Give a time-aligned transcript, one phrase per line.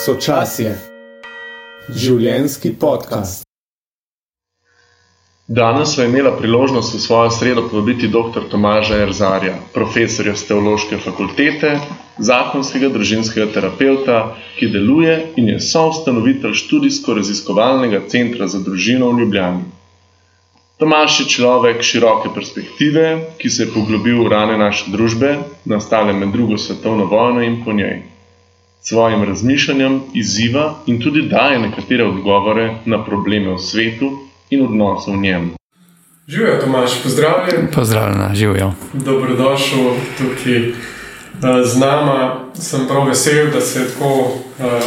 [0.00, 0.70] Sočasje,
[1.92, 3.42] življenski podcast.
[5.44, 8.46] Danes smo imeli priložnost v svojo sredo povabiti dr.
[8.48, 11.74] Tomaža Erzarja, profesorja z teološke fakultete,
[12.16, 14.20] zakonskega družinskega terapeuta,
[14.56, 19.66] ki deluje in je soustanovitelj študijsko-raziskovalnega centra za družino v Ljubljani.
[20.80, 25.34] Tomaš je človek široke perspektive, ki se je poglobil v rane naše družbe,
[25.68, 28.00] nastale med drugo svetovno vojno in po njej
[28.82, 34.10] svojim razmišljanjem izziva in tudi daje nekatere odgovore na probleme v svetu
[34.50, 35.50] in odnose v njem.
[36.28, 37.68] Živijo, Tomaš, pozdravljen.
[37.74, 38.72] Pozdravljen, živijo.
[38.92, 40.74] Dobrodošel tukaj eh,
[41.64, 42.36] z nama.
[42.54, 44.34] Sem prav vesel, da se tako uh,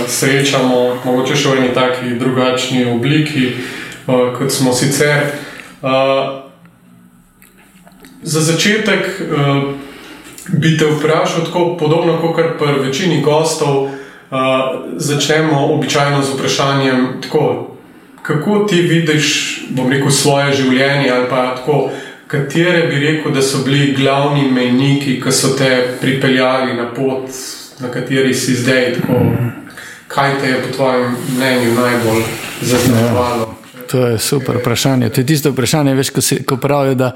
[0.08, 3.48] srečamo, mogoče še v eni taki drugačni obliki,
[4.08, 5.32] uh, kot smo sicer.
[8.22, 9.10] Za začetek.
[10.48, 13.84] Bi te vprašal tako podobno kot pri večini gostov.
[13.84, 14.40] Uh,
[14.98, 17.76] začnemo običajno z vprašanjem, tako,
[18.22, 21.90] kako ti vidiš rekel, svoje življenje, ali pa tako,
[22.28, 27.30] katere bi rekel, da so bili glavni mejniki, ki so te pripeljali na pot,
[27.80, 28.96] na kateri si zdaj.
[29.02, 29.22] Tako,
[30.08, 32.24] kaj te je po tvojem mnenju najbolj
[32.62, 33.54] zaznamovalo?
[33.76, 35.10] Ja, to je super vprašanje.
[35.10, 37.16] To je tisto vprašanje, veš, ko, si, ko pravijo, da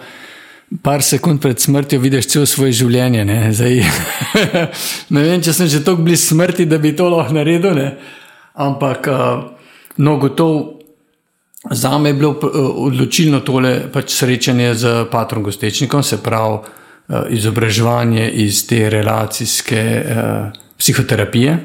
[0.83, 3.25] par sekund pred smrtjo vidiš cel svoje življenje.
[3.25, 3.83] Ne, Zdaj,
[5.15, 7.75] ne vem, če sem že tako blizu smrti, da bi to lahko naredil.
[7.77, 7.91] Ne?
[8.53, 9.45] Ampak, uh,
[9.97, 10.73] no, gotovo.
[11.71, 12.37] Za me je bilo
[12.85, 16.59] odločilno tole pač srečanje z Patrom Gostečnikom, se pravi
[17.33, 21.57] izobraževanje iz te relacijske uh, psihoterapije,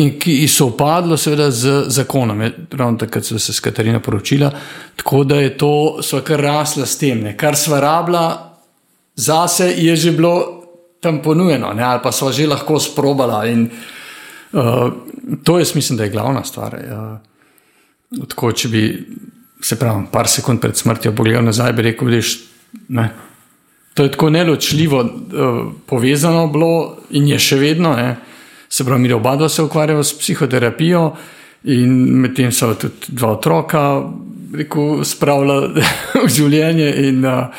[0.00, 4.50] in ki so upadlo, seveda, z zakonom, ravno takrat so se s Katarina poročila.
[4.96, 7.36] Tako da je to, so kar rasla s tem, ne.
[7.36, 8.24] kar sva rabila,
[9.16, 10.62] zase je že bilo
[11.00, 11.82] tam ponujeno, ne.
[11.82, 13.44] ali pa sva že lahko sprobala.
[13.46, 13.68] In,
[14.52, 14.92] uh,
[15.44, 16.78] to jaz mislim, da je glavna stvar.
[16.80, 18.84] Uh, tako, če bi
[19.62, 22.08] se pravi, par sekund pred smrtjo pogledal nazaj, bi rekel,
[22.88, 23.10] da je.
[23.94, 27.96] To je tako neločljivo uh, povezano bilo in je še vedno.
[27.96, 28.29] Ne
[28.70, 31.16] se pravi, mi oba dva se ukvarjava s psihoterapijo
[31.64, 31.90] in
[32.22, 33.82] medtem so tudi dva otroka,
[34.54, 35.58] rekel, spravila
[36.24, 36.88] v življenje.
[37.08, 37.50] In, uh,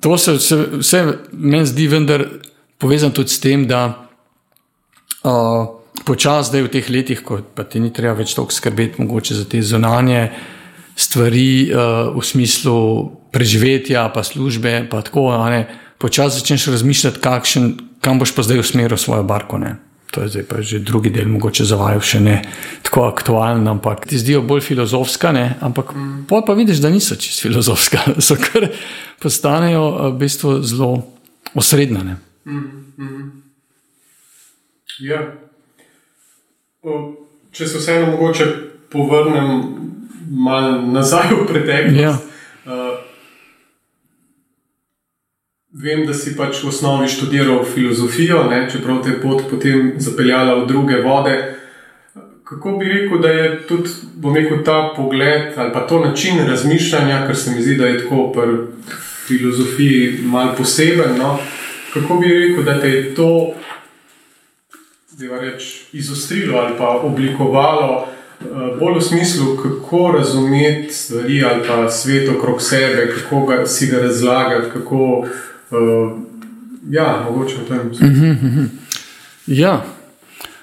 [0.00, 1.02] to se vse, vse
[1.32, 2.26] meni zdi, vendar
[2.78, 3.86] povezano tudi s tem, da
[5.22, 5.64] uh,
[6.04, 9.62] počasi zdaj v teh letih, ko ti ni treba več toliko skrbeti, mogoče za te
[9.62, 10.28] zunanje.
[10.98, 12.78] Stvari uh, v smislu
[13.30, 15.30] preživetja, pa službe, pa tako,
[16.02, 19.58] počasi začneš razmišljati, kakšen, kam boš pa zdaj usmeril svojo barko.
[19.58, 19.76] Ne?
[20.10, 22.36] To je zdaj pa že drugi del, mogoče za vaju še ne
[22.82, 25.54] tako aktualen, ampak ti zdijo bolj filozofska, ne?
[25.60, 26.24] ampak mm.
[26.46, 28.70] pa vidiš, da niso čisto filozofska, so kar
[29.20, 31.04] postanejo v bistvu zelo
[31.54, 32.16] osrednje.
[32.46, 32.64] Mm
[32.98, 33.30] -hmm.
[34.98, 35.20] ja.
[37.52, 38.44] Če se vseeno mogoče
[38.88, 39.64] povrnem
[40.30, 42.00] malo nazaj v preteklost.
[42.00, 42.18] Ja.
[42.64, 43.07] Uh,
[45.78, 50.56] Vem, da si pač v osnovi študiral filozofijo, ne, čeprav te je pot potem zapeljala
[50.58, 51.34] v druge vode.
[52.42, 53.90] Kako bi rekel, da je tudi
[54.34, 58.32] rekel, ta pogled ali pa to način razmišljanja, ker se mi zdi, da je tako
[58.34, 58.56] pri
[59.28, 61.14] filozofiji malo poseben.
[61.18, 61.38] No?
[61.94, 63.30] Kako bi rekel, da te je to
[65.40, 68.44] reč, izostrilo ali pa oblikovalo eh,
[68.80, 74.02] bolj v smislu, kako razumeti stvari ali pa svet okrog sebe, kako ga, si ga
[74.10, 74.70] razlagati.
[76.90, 77.78] Ja, mogoče v tem.
[77.78, 78.68] Uh -huh.
[79.46, 79.84] Ja.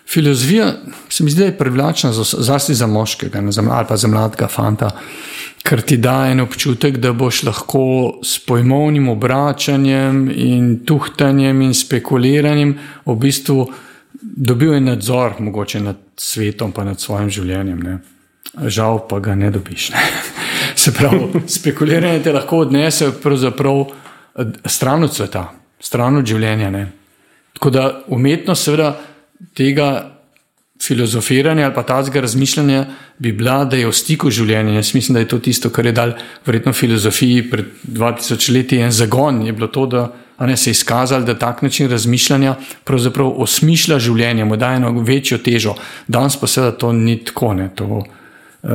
[0.08, 0.74] Filozofija
[1.10, 3.40] se mi zdi, da je privlačna zase za moškega
[3.72, 4.92] ali pa za mladega fanta,
[5.64, 12.78] ker ti da en občutek, da boš lahko s pojmovnim obračanjem in tuhtanjem in spekuliranjem
[13.06, 13.72] v bistvu
[14.22, 17.80] dobil en nadzor mogoče nad svetom pa nad svojim življenjem.
[17.80, 17.98] Ne.
[18.68, 19.90] Žal pa ga ne dobiš.
[19.90, 20.04] Ne.
[20.82, 23.86] Se pravi, spekuliranje te lahko odnese pravzaprav
[24.66, 26.70] stran od sveta, stran od življenja.
[26.70, 26.88] Ne.
[27.54, 28.96] Tako da umetnost, seveda,
[29.56, 30.12] tega
[30.84, 32.86] filozofiranja ali pa tazga razmišljanja
[33.18, 34.76] bi bila, da je v stiku življenja.
[34.76, 36.12] Jaz mislim, da je to tisto, kar je dal
[36.46, 39.46] verjetno filozofiji pred 2000 leti en zagon.
[39.46, 40.04] Je bilo to, da
[40.40, 45.38] ne, se je izkazalo, da tak način razmišljanja pravzaprav osmišlja življenje, mu daje eno večjo
[45.38, 45.78] težo.
[46.08, 47.54] Danes pa seveda to ni tako.
[47.54, 48.72] Ne, to, uh,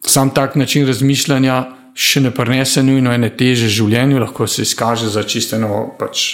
[0.00, 5.22] sam tak način razmišljanja še ne prenese nujno ene teže življenju, lahko se izkaže za
[5.22, 6.24] čisteno pač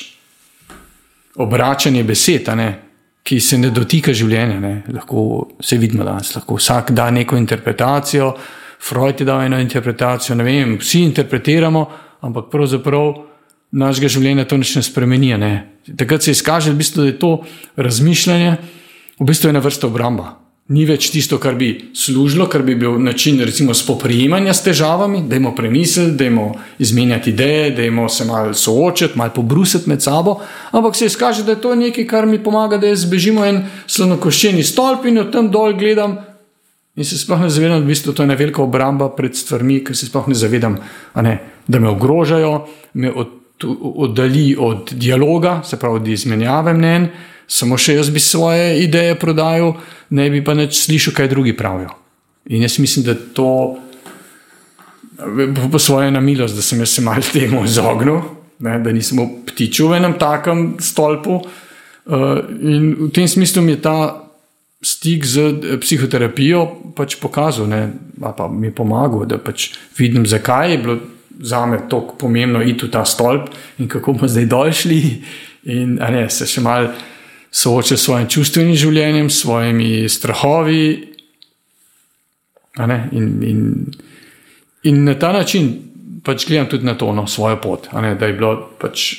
[1.41, 2.49] obračanje besed,
[3.23, 4.61] ki se ne dotika življenja.
[4.61, 4.75] Ne.
[4.89, 8.35] Lahko se vidimo danes, lahko vsak da neko interpretacijo,
[8.81, 11.83] Freud je dal eno interpretacijo, vem, vsi interpretiramo,
[12.25, 13.11] ampak pravzaprav
[13.77, 15.35] našega življenja to ne spremeni.
[15.37, 15.53] Ne.
[15.85, 17.33] Takrat se izkaže, v bistvu, da je to
[17.77, 18.57] razmišljanje
[19.21, 20.40] v bistvu je ena vrsta obramba.
[20.71, 25.37] Ni več tisto, kar bi služilo, kar bi bil način, recimo, spoprijemanja s težavami, da
[25.37, 30.37] imamo premisliti, da imamo izmenjati ideje, da imamo se malo soočiti, malo pobrusiti med sabo,
[30.71, 34.63] ampak se izkaže, da je to nekaj, kar mi pomaga, da jaz bežimo en slonokoščeni
[34.63, 36.15] stolp in od tam dol gledam.
[36.97, 39.81] In se sploh ne zavedam, da v bistvu to je ena velika obramba pred stvarmi,
[39.83, 40.79] ker se sploh ne zavedam,
[41.19, 41.35] ne,
[41.67, 42.55] da me ogrožajo,
[42.95, 43.67] me od,
[44.07, 47.11] oddali od dialoga, se pravi od izmenjave mnen,
[47.51, 49.75] samo še jaz bi svoje ideje prodajal,
[50.15, 51.91] ne bi pa neč slišal, kaj drugi pravijo.
[52.51, 53.77] In jaz mislim, da to
[55.73, 58.23] po svoje na milost, da sem se malo temu izognil,
[58.59, 61.43] ne, da nisem ptič v enem takem stolpu.
[62.11, 63.97] Uh, in v tem smislu mi je ta
[64.81, 70.73] stik z eh, psihoterapijo pač pokazal, ne, pa mi je pomagal, da pač vidim, zakaj
[70.73, 70.97] je bilo
[71.41, 75.01] za me tako pomembno iti v ta stolp in kako bomo zdaj došli.
[75.73, 76.89] In ne, se še malo
[77.51, 80.83] sooča s svojim čustvenim življenjem, s svojimi strahovi.
[82.81, 83.65] In, in,
[84.87, 85.73] in na ta način
[86.25, 87.89] pač gledam tudi na to, no, svojo pot.
[87.93, 89.13] Da je bila pač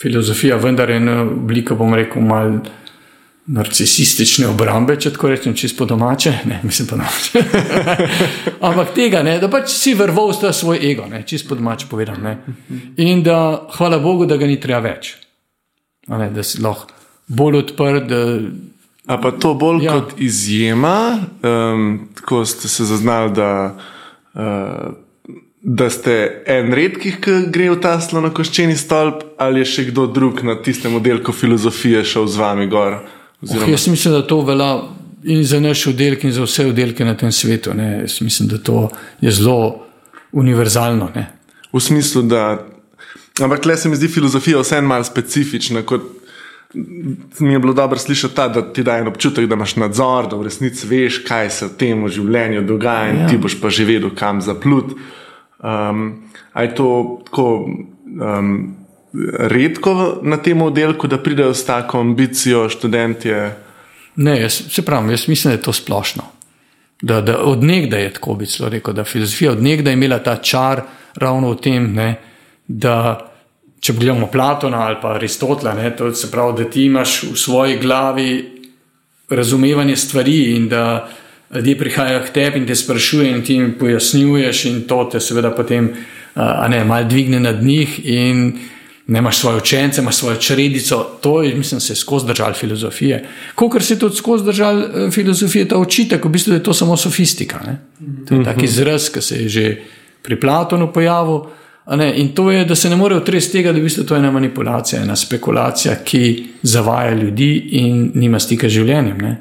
[0.00, 2.60] filozofija, vendar ena oblika, bom rekel, malo
[3.46, 6.32] narcisistične obrambe, če tako rečem, čisto domače.
[6.50, 7.42] Ne, mislim pa domače.
[8.68, 12.26] Ampak tega, ne, da pač si vrval sta svoj ego, čisto domače povedano.
[12.26, 12.56] Ne.
[13.02, 15.14] In da, hvala Bogu, da ga ni treba več.
[16.10, 16.95] Ne, da si lahko
[17.26, 18.12] bolj odprt.
[19.06, 19.92] A pa to bolj ja.
[19.94, 23.50] kot izjema, um, ko ste se zaznali, da,
[24.34, 25.30] uh,
[25.62, 30.42] da ste en redkih, ki gre v ta slonokoščeni stolp, ali je še kdo drug
[30.46, 32.98] na tistem oddelku filozofije šel z vami gor?
[33.42, 33.62] Oziroma...
[33.62, 34.70] Oh, jaz mislim, da to velja
[35.26, 37.74] in za naš oddelek, in za vse oddelke na tem svetu.
[37.74, 38.00] Ne.
[38.02, 38.88] Jaz mislim, da to
[39.20, 39.86] je zelo
[40.32, 41.10] univerzalno.
[41.14, 41.28] Ne.
[41.72, 42.66] V smislu, da.
[43.42, 45.82] Ampak le se mi zdi filozofija vseeno malo specifična.
[45.86, 46.15] Kot
[47.38, 50.48] mi je bilo dobro slišati, ta, da ti daje občutek, da imaš nadzor, da v
[50.48, 53.28] resnici veš, kaj se v tem življenju dogaja in ja.
[53.28, 54.96] ti boš pa že vedel, kam zaplut.
[55.58, 58.76] Um, je to tako um,
[59.38, 63.56] redko na tem oddelku, da pridejo s tako ambicijo študentje?
[64.16, 66.24] Ne, jaz, se pravi, jaz mislim, da je to splošno.
[67.02, 70.82] Da, da odnegdaj je tako bi celo rekel, da filozofija odnegdaj je imela ta čar
[71.14, 72.14] ravno v tem, ne,
[72.66, 72.96] da
[73.80, 77.78] če pogledamo Platona ali pa Aristotela, ne, to se pravi, da ti imaš v svoji
[77.78, 78.30] glavi
[79.30, 81.08] razumevanje stvari in da
[81.54, 85.50] ljudje prihajajo k tebi in te sprašujejo in ti jim pojasnjuješ in to te seveda
[85.50, 85.92] potem
[86.68, 88.58] ne, malo dvigne nad njih in
[89.06, 91.06] ne imaš svoje učence, imaš svojo čredico.
[91.20, 93.24] To je, mislim, se skozi držal filozofije.
[93.54, 96.96] Kolikor se je tudi skozi držal e, filozofije, ta očitek, v bistvu je to samo
[96.96, 97.60] sofistika.
[97.66, 97.78] Ne?
[98.28, 99.76] To je tak izraz, ki se je že
[100.22, 101.40] pri Platonu pojavil.
[102.16, 105.16] In to je, da se ne more otresti tega, da je to ena manipulacija, ena
[105.16, 109.18] spekulacija, ki zavaja ljudi in nima stika z življenjem.
[109.18, 109.36] Ne?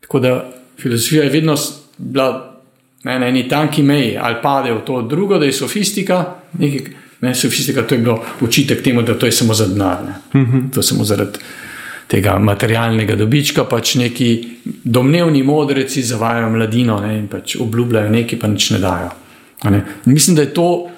[0.00, 1.56] Tako da filozofija je vedno
[1.98, 2.28] bila
[3.04, 6.24] ne, na eni tanki meji, ali pade v to drugo, da je sofistika.
[6.58, 9.98] Nekaj, ne, sofistika to je bilo učitek temu, da to je samo za denar.
[10.02, 10.56] Uh mhm.
[10.56, 10.72] -huh.
[10.74, 11.38] To je samo zaradi
[12.06, 14.48] tega materialnega dobička, pač neki
[14.84, 19.10] domnevni modreci zavajajo mladino ne, in pač obljubljajo nekaj, pa nič ne dajo.
[19.64, 19.84] Ne.
[20.04, 20.91] Mislim, da je to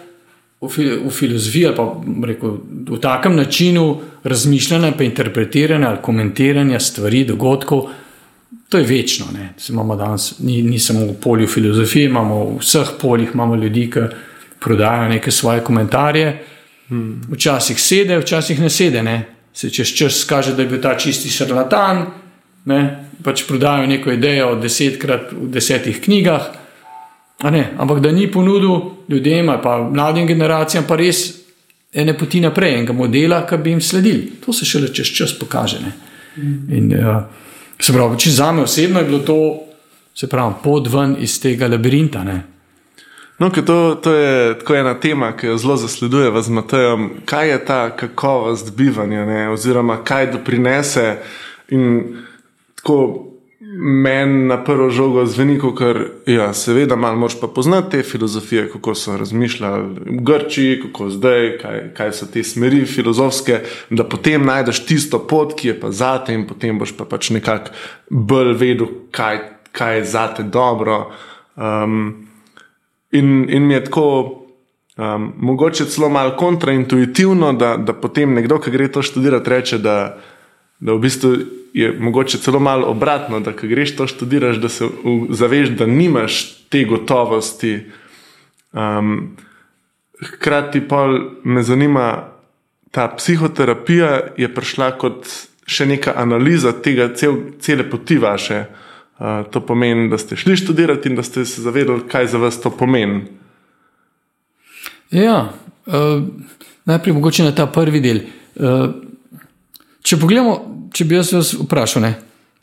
[0.66, 1.86] v filozofiji ali pa
[2.26, 2.56] rekel,
[2.88, 7.88] v takem načinu razmišljanja, pa interpretiranja ali komentiranja stvari, dogodkov,
[8.68, 9.26] to je večno.
[9.98, 14.00] Danes, ni, ni samo v polju filozofije, imamo v vseh poljih imamo ljudi, ki
[14.60, 16.42] prodajajo neke svoje komentarje.
[16.88, 17.22] Hmm.
[17.30, 19.02] Včasih sede, včasih ne sede.
[19.02, 19.24] Ne?
[19.52, 22.06] Se čez čas kaže, da je bil ta čisti šarlatan,
[22.64, 22.80] ne?
[23.24, 26.63] pač prodajajo neko idejo desetkrat v desetih knjigah.
[27.44, 31.44] Ampak da ni ponudil ljudem ali pa mladim generacijam, pa res
[31.92, 34.32] ene poti naprej, enega modela, ki bi jim sledili.
[34.44, 35.78] To se šele čez čas pokaže.
[36.70, 37.22] In, uh,
[37.78, 39.36] se pravi, če za me osebno je bilo to,
[40.14, 42.24] se pravi, pot ven iz tega labirinta.
[42.24, 42.40] Ne?
[43.38, 47.10] No, to, to je tako ena tema, ki jo zelo zasleduje z Matejem.
[47.24, 49.48] Kaj je ta kakovost bivanja, ne?
[49.50, 51.16] oziroma kaj doprinese
[51.68, 52.16] in
[52.74, 53.33] tako
[53.76, 58.94] meni na prvo žogo zveni, ker ja, seveda malo moš pa poznati te filozofije, kako
[58.94, 64.84] so razmišljali v Grčiji, kako zdaj, kaj, kaj so te smeri filozofske, da potem najdeš
[64.86, 67.74] tisto pot, ki je pa zate in potem boš pa pač nekako
[68.10, 71.10] bolj vedel, kaj, kaj je zate dobro.
[71.56, 72.26] Um,
[73.12, 74.40] in, in mi je tako.
[74.94, 80.20] Um, mogoče celo malo kontraintuitivno, da, da potem nekdo, ki gre to študirati, reče, da,
[80.78, 81.32] da v bistvu
[81.74, 84.88] je mogoče celo malo obratno, da ko greš to študirati, da se
[85.30, 87.80] zaveš, da nimaš te gotovosti.
[88.72, 89.36] Um,
[90.22, 91.08] hkrati pa
[91.44, 92.28] me zanima,
[92.90, 95.26] ta psihoterapija je prišla kot
[95.66, 98.64] še neka analiza tega cel, cele poti vaše.
[99.18, 102.60] Uh, to pomeni, da ste šli študirati in da ste se zavedali, kaj za vas
[102.60, 103.24] to pomeni.
[105.10, 105.50] Ja,
[105.86, 106.22] uh,
[106.84, 108.22] najprej mogoče na ta prvi del.
[108.54, 109.03] Uh,
[110.04, 110.54] če pogledamo,
[110.94, 112.06] če bi jaz vas vprašal,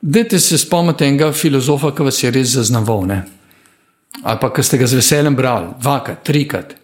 [0.02, 3.10] dajte se spomnite enega filozofa, ki vas je res zaznamoval,
[4.22, 6.76] ali pa ki ste ga z veseljem brali, dvakrat, trikrat,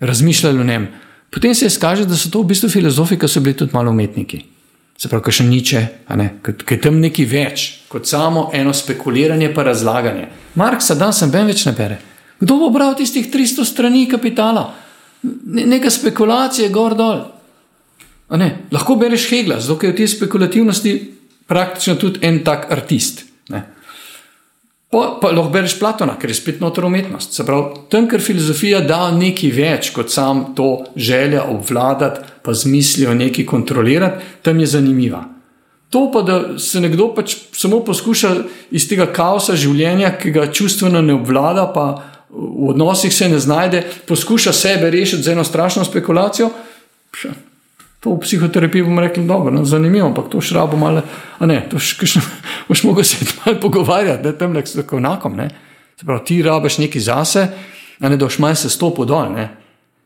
[0.00, 0.88] razmišljali o njem.
[1.32, 4.44] Potem se izkaže, da so to v bistvu filozofi, ki so bili tudi malo umetniki.
[4.96, 5.80] Se pravi, še niče,
[6.40, 10.30] ki je tam nekaj več kot samo eno spekuliranje, pa razlaganje.
[10.56, 11.98] Marksa danes sem ben več ne bere.
[12.40, 14.70] Kdo bo bral tistih 300 strani kapitala?
[15.22, 17.20] Ne, neka spekulacija, gor dol.
[18.70, 20.92] Lahko bereš Hegla, zato je v tej spekulativnosti
[21.46, 23.22] praktično tudi en tak artist.
[23.48, 23.62] Ne.
[24.90, 27.34] Pa, pa lahko bereš Platona, ker je spet notor umetnost.
[27.34, 32.70] Se pravi, tam, ker filozofija da nekaj več kot sam to želja obvladati, pa z
[32.70, 35.24] mislijo nekaj kontrolirati, tam je zanimiva.
[35.90, 38.30] To pa, da se nekdo pač samo poskuša
[38.74, 41.86] iz tega kaosa življenja, ki ga čustveno ne obvlada, pa
[42.30, 46.50] v odnosih se ne znajde, poskuša sebe rešiti z eno strašno spekulacijo.
[47.14, 47.30] Pša,
[48.06, 51.02] To v psihoterapiji bomo rekli, da je no, zanimivo, ampak to šrabo malo,
[51.38, 51.76] a ne, to
[52.68, 55.00] boš mogel se malo pogovarjati, da tam nek tako.
[55.98, 57.48] Se pravi, ti rabiš nekaj zase,
[57.98, 59.32] a ne doš malo se stopu dol.
[59.32, 59.48] Ne?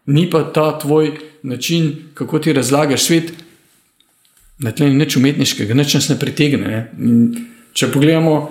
[0.07, 3.33] Ni pa ta tvoj način, kako ti razlagaš svet,
[4.59, 6.69] na tleh nič umetniškega, nič nas ne pritegne.
[6.73, 6.80] Ne?
[7.73, 8.50] Če pogledamo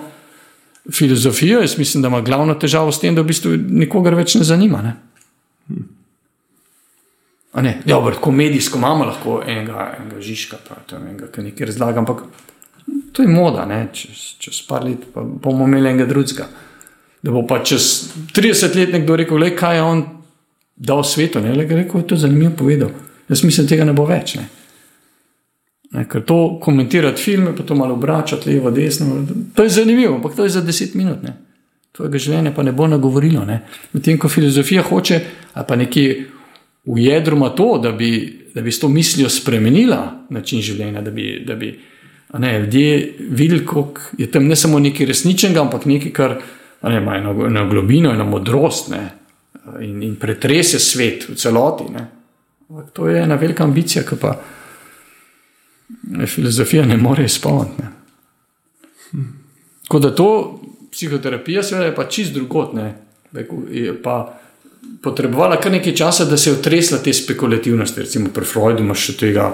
[0.94, 4.46] filozofijo, jaz mislim, da ima glavno težavo s tem, da v bistvu nikogar več ne
[4.46, 4.82] zanima.
[4.82, 4.94] Ne?
[7.54, 12.22] Ne, dobro, tako medijsko imamo lahko enega, enega žiška, pa enega, ki nekaj razlaga, ampak
[13.12, 13.88] to je moda, ne?
[13.92, 16.46] čez, čez par let bomo imeli enega drugega.
[17.22, 20.04] Da bo pa čez 30 let nekdo rekel, le, kaj je on
[20.76, 22.94] dal svetu, ne le rekel, to je zanimivo povedal.
[23.28, 24.38] Jaz mislim, tega ne bo več.
[24.38, 24.46] Ne?
[25.90, 30.36] Ne, ker to komentirati filme, pa to malo obračati levo, desno, to je zanimivo, ampak
[30.38, 31.22] to je za 10 minut.
[31.26, 31.34] Ne?
[31.92, 33.42] Tvojega življenja pa ne bo nagovorilo.
[33.92, 35.20] Medtem ko filozofija hoče,
[35.54, 36.12] ali pa nekje
[36.84, 41.10] v jedru ima to, da bi, da bi s to mislijo spremenila način življenja, da
[41.10, 41.78] bi, da bi
[42.38, 46.36] ne, ljudje videli, kako je tam ne samo nekaj resničnega, ampak nekaj, kar
[46.82, 49.02] ne, ima eno, eno globino, eno modrost ne,
[49.80, 51.90] in, in pretrese svet v celoti.
[51.92, 52.06] Ne.
[52.92, 54.36] To je ena velika ambicija, ki pa
[56.02, 57.82] ne, filozofija ne more izpolniti.
[59.82, 60.60] Tako da to
[60.90, 62.94] psihoterapija, seveda, je pa čist drugotne.
[64.02, 64.40] Pa
[65.02, 68.00] potrebovala kar nekaj časa, da se je otresla te spekulativnosti.
[68.00, 69.52] Recimo pri Freudu imaš še tega,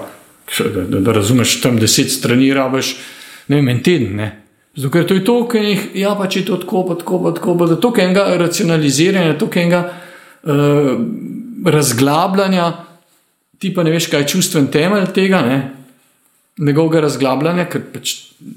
[0.59, 2.95] da, da, da razumeš tam deset strani, rabiš
[3.47, 4.15] ne vem, en teden.
[4.19, 4.27] Ne?
[4.75, 7.21] Zato, ker to je to, kar jih, ja, pa če je to tako, pa tako,
[7.23, 10.91] pa tako, da to, kar je enega racionaliziranja, to, kar je enega uh,
[11.73, 12.67] razglabljanja,
[13.57, 15.57] ti pa ne veš, kaj je čustven temelj tega, ne?
[16.57, 18.15] njegovega razglabljanja, ker pač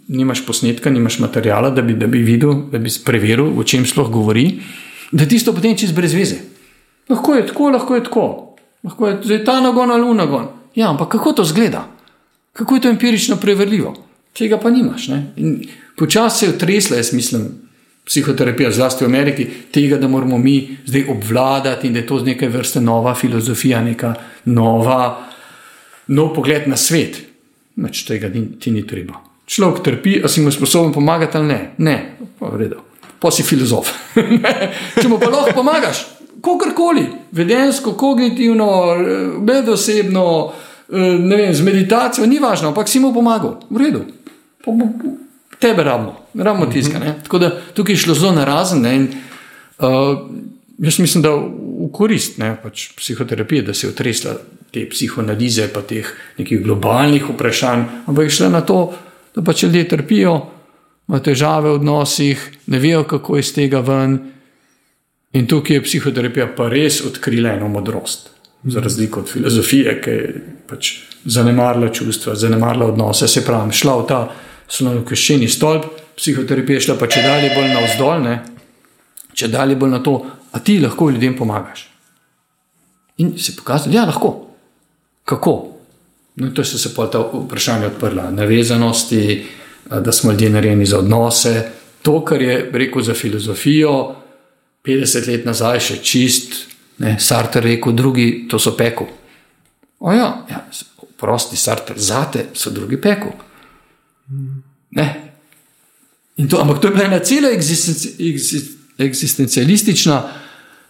[0.09, 4.09] nimaš posnetka, nimaš materijala, da bi, da bi videl, da bi preveril, o čem sploh
[4.13, 4.47] govori,
[5.13, 6.39] da tisto potem čez brez veze.
[7.11, 8.27] Lahko je tako, lahko je tako.
[8.85, 10.47] Lahko je zdaj ta nagon ali unagon.
[10.75, 11.85] Ja, ampak kako to zgleda?
[12.53, 13.95] Kako je to empirično preverljivo?
[14.33, 15.09] Tega pa nimaš.
[15.97, 17.49] Počasi se je otresla, jaz mislim,
[18.07, 22.49] psihoterapija, zlasti v Ameriki, tega, da moramo mi zdaj obvladati in da je to neke
[22.49, 24.15] vrste nova filozofija, neka
[24.45, 25.27] nova,
[26.07, 27.21] nov pogled na svet.
[27.77, 29.21] Meč tega ti ni treba.
[29.47, 31.61] Človek trpi, a si mu sposoben pomagati ali ne?
[31.79, 31.97] Ne,
[32.39, 32.83] pa v redu.
[33.21, 33.91] Pa si filozof.
[35.01, 36.05] Če mu pa lahko pomagaš,
[36.43, 38.97] kakorkoli, vedensko, kognitivno,
[39.41, 40.53] medosebno,
[40.89, 44.05] eh, ne vem, z meditacijo, ni važno, ampak si mu pomagal, v redu.
[44.65, 45.15] Po, po,
[45.61, 46.99] tebe rabimo, rabimo tiska.
[46.99, 47.15] Ne?
[47.23, 48.83] Tako da tukaj je šlo zelo narazen.
[48.83, 48.95] Ne?
[48.97, 49.09] In,
[49.79, 50.19] uh,
[50.79, 54.35] jaz mislim, da v korist ne, pač psihoterapije, da se je otresla
[54.71, 58.93] te psihoanalize, pa teh nekih globalnih vprašanj, ampak je šla na to,
[59.35, 60.35] da pač ljudje trpijo,
[61.09, 64.19] imajo težave v odnosih, ne vejo, kako iz tega ven.
[65.33, 68.31] In tukaj je psihoterapija pa res odkrila eno modrost,
[68.65, 70.91] za razliko od filozofije, ki je pač
[71.25, 74.21] zanemarila čustva, zanemarila odnose, se pravi, šla v ta
[74.69, 78.29] slovenski stolp, psihoterapija je šla pa če dalje bolj na vzdolj,
[79.35, 80.19] če dalje bolj na to,
[80.53, 81.87] a ti lahko ljudem pomagaš.
[83.23, 84.33] In se pokazati, da ja, lahko.
[85.25, 85.55] Kako?
[86.41, 89.45] No, to so se pa ta vprašanja odprla, navezanosti,
[89.91, 91.71] da smo ljudje narejeni za odnose.
[92.03, 94.20] To, kar je rekel za filozofijo,
[94.87, 96.55] 50 let nazaj še čist,
[97.01, 99.07] ne, Sartre rekel, drugi to so pekel.
[100.01, 100.65] Oja, ja,
[101.21, 103.33] prosti Sartre, zate so drugi pekel.
[104.97, 105.09] Ne.
[106.49, 107.51] To, ampak to je bila ena cela
[108.99, 110.23] eksistencialistična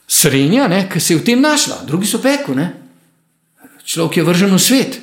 [0.06, 2.54] srednja, ki se je v tem našla, drugi so pekel.
[2.54, 2.72] Ne.
[3.84, 5.00] Človek je vržen v svet.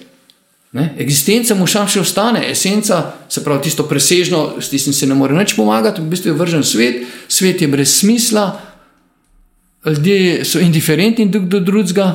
[0.71, 0.93] Ne?
[0.99, 5.35] Eksistenca mu šam še ostane, esenca, se pravi tisto presežno, s tistim se ne more
[5.35, 8.66] nič pomagati, v bistvu je vržen svet, svet je brez smisla,
[9.91, 12.13] ljudje so indiferentni drug do drugega.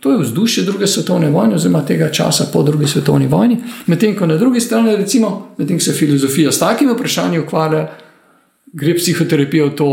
[0.00, 3.58] To je vzdušje druge svetovne vojne, oziroma tega časa po drugi svetovni vojni.
[3.86, 7.82] Medtem ko na drugi strani, recimo, medtem ko se filozofija s takimi vprašanji ukvarja,
[8.72, 9.90] gre psihoterapija v to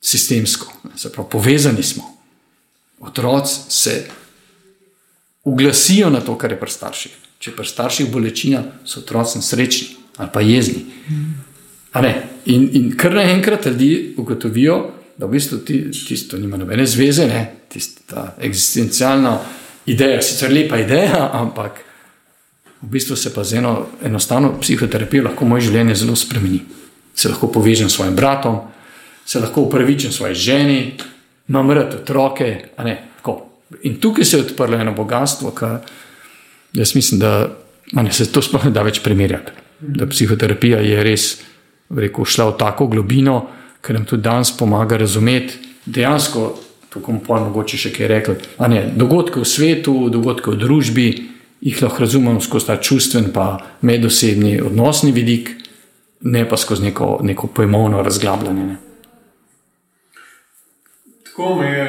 [0.00, 2.04] sistemsko, se pravi, povezani smo.
[3.00, 4.04] Otroci se
[5.44, 7.12] uglasijo na to, kar je pri starših.
[7.40, 10.84] Če pri starših bolečina, so otroci srečni ali pa jezni.
[12.46, 17.42] In, in kar naenkrat ljudi ugotovijo, da v bistvu ti, tisto nima nobene zveze, ne?
[17.68, 19.34] tista eksistencialna
[19.86, 21.84] ideja, sicer lepa ideja, ampak
[22.80, 26.62] v bistvu se pa z eno enostavno psihoterapijo lahko moje življenje zelo spremeni.
[27.14, 28.62] Se lahko povežem s svojim bratom,
[29.26, 30.80] se lahko upravičim svoji ženi,
[31.48, 32.50] imam rad otroke,
[33.82, 35.66] In tukaj se je odprlo eno bogatstvo, ki
[36.80, 37.50] jaz mislim, da
[37.92, 39.52] ne, se to sploh ne da več primerjati.
[39.80, 41.26] Da psihoterapija je res
[41.94, 43.36] rekel, šla v tako globino,
[43.80, 46.54] ker nam tudi danes pomaga razumeti dejansko,
[46.88, 48.36] tako bomo pojmo mogoče še kaj rekli.
[48.68, 51.08] Ne, dogodke v svetu, dogodke v družbi,
[51.60, 55.54] jih lahko razumemo skozi ta čustven, pa medosebni odnosni vidik,
[56.20, 58.64] ne pa skozi neko, neko pojmovno razglabljanje.
[58.66, 58.76] Ne.
[61.24, 61.86] Tako me je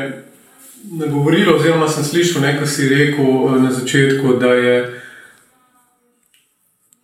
[0.92, 5.01] nagovorilo, oziroma sem slišal nekaj, si rekel eh, na začetku, da, je,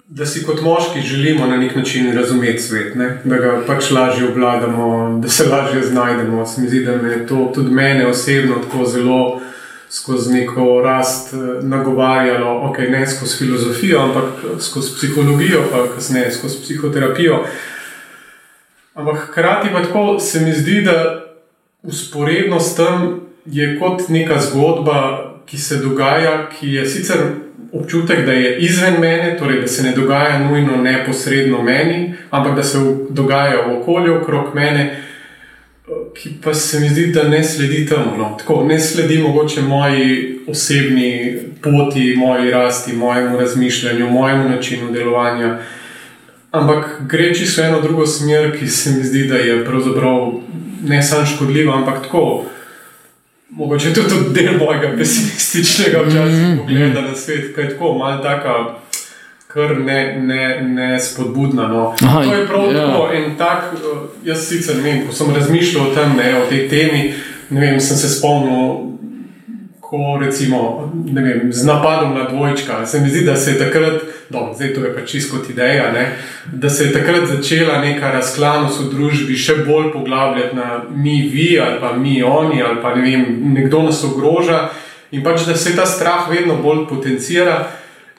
[0.10, 3.22] da si kot moški želimo na nek način razumeti svet, ne?
[3.24, 6.46] da ga pač lažje obvladamo, da se lažje znajdemo.
[6.46, 9.42] Se mi zdi, da me to tudi mene osebno tako zelo.
[9.90, 14.24] Skozi neko rast eh, nagovarjalo, okay, ne skozi filozofijo, ampak
[14.60, 17.44] skozi psihologijo, pa kasneje skozi psihoterapijo.
[18.94, 21.24] Ampak hkrati pa tako se mi zdi, da
[21.84, 27.18] usporedno s tem je kot neka zgodba, ki se dogaja, ki je sicer
[27.74, 32.64] občutek, da je izven mene, torej da se ne dogaja nujno neposredno meni, ampak da
[32.64, 32.78] se
[33.10, 35.04] dogaja v okolju okrog mene.
[36.14, 38.18] Ki pa se mi zdi, da ne sledi temu.
[38.18, 38.36] No.
[38.40, 45.58] Tako, ne sledi mogoče moji osebni poti, moji rasti, mojemu razmišljanju, mojemu načinu delovanja.
[46.52, 50.32] Ampak gre čisto eno drugo smer, ki se mi zdi, da je pravzaprav
[50.84, 52.46] ne samo škodljiva, ampak tako.
[53.50, 58.24] Mogoče to tudi del mojega pesimističnega včasih mm, pogleda na svet, kaj je tako malo
[58.24, 58.80] tako,
[59.48, 61.68] kar ne, ne, ne spodbudna.
[61.68, 61.96] No.
[62.02, 62.88] Aha, to je prav ja.
[62.88, 66.46] tako en tak, eh, jaz sicer ne vem, ko sem razmišljal o tem, ne, o
[66.50, 67.14] tej temi,
[67.50, 68.97] ne vem, sem se spomnil
[69.90, 72.86] ko recimo vem, z napadom na dvojčka.
[72.86, 75.92] Se mi zdi, da se je takrat, dobro, zdaj to je pač čisto kot ideja,
[75.92, 76.18] ne,
[76.52, 81.60] da se je takrat začela neka razklanost v družbi še bolj poglabljati na mi, vi
[81.60, 84.68] ali pa mi, oni ali pa ne vem, nekdo nas ogroža
[85.12, 87.68] in pač da se ta strah vedno bolj potencira.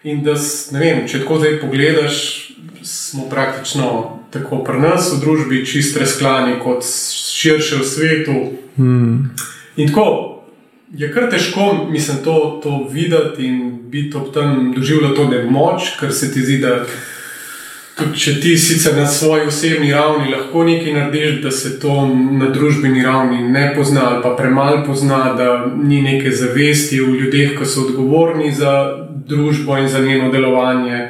[0.08, 0.38] In da,
[0.72, 2.16] ne vem, če tako zdaj pogledaš,
[2.82, 3.88] smo praktično
[4.30, 8.36] tako pri nas v družbi čist razklani kot širše v svetu.
[8.78, 9.34] Hmm.
[9.76, 10.37] In tako,
[10.90, 16.12] je kar težko, mislim, to, to videti in biti ob tem doživljati to nemoč, ker
[16.12, 16.84] se ti zdi, da
[17.98, 22.50] tudi če ti sicer na svoji osebni ravni lahko nekaj narediš, da se to na
[22.54, 27.66] družbeni ravni ne pozna ali pa premalo pozna, da ni neke zavesti v ljudeh, ki
[27.66, 28.74] so odgovorni za
[29.28, 31.08] družbo in za njeno delovanje.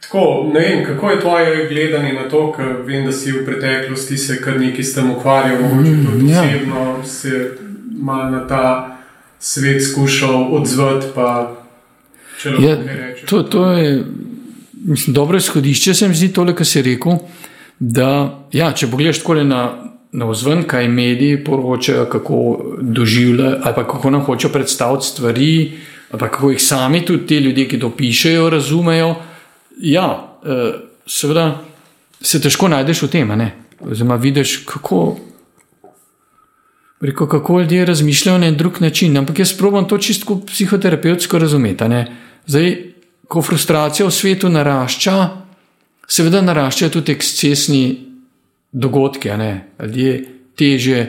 [0.00, 4.16] Tako, ne vem, kako je tvoje gledanje na to, ker vem, da si v preteklosti
[4.16, 6.42] se kar nekaj s tem ukvarjal, mogoče tudi ja.
[6.42, 6.84] osebno.
[7.24, 7.67] Ja
[7.98, 8.96] malo na ta
[9.38, 11.06] svet skušal odzvati.
[12.58, 12.76] Ja,
[13.26, 14.04] to, to je
[14.84, 17.18] mislim, dobro izhodišče, se mi zdi tole, kar si rekel.
[17.78, 18.10] Da,
[18.52, 19.62] ja, če pogledaj tako na,
[20.12, 22.38] na vzven, kaj mediji poročajo, kako
[22.80, 25.52] doživljajo, ali kako nam hočejo predstaviti stvari,
[26.10, 29.14] ali kako jih sami tudi ti ljudje, ki to pišejo, razumejo.
[29.78, 30.08] Ja,
[30.44, 30.72] eh,
[31.06, 31.62] seveda
[32.20, 33.30] se težko najdeš v tem,
[33.80, 35.16] oziroma vidiš, kako
[37.00, 39.16] Reko, kako ljudje razmišljajo na drug način.
[39.16, 41.84] Ampak jaz probujem to čisto psihoterapevtsko razumeti.
[42.46, 42.76] Zdaj,
[43.28, 45.28] ko frustracija v svetu narašča,
[46.08, 47.82] seveda naraščajo tudi ekscesni
[48.72, 49.30] dogodki.
[49.80, 50.24] Ljudje
[50.56, 51.06] teže,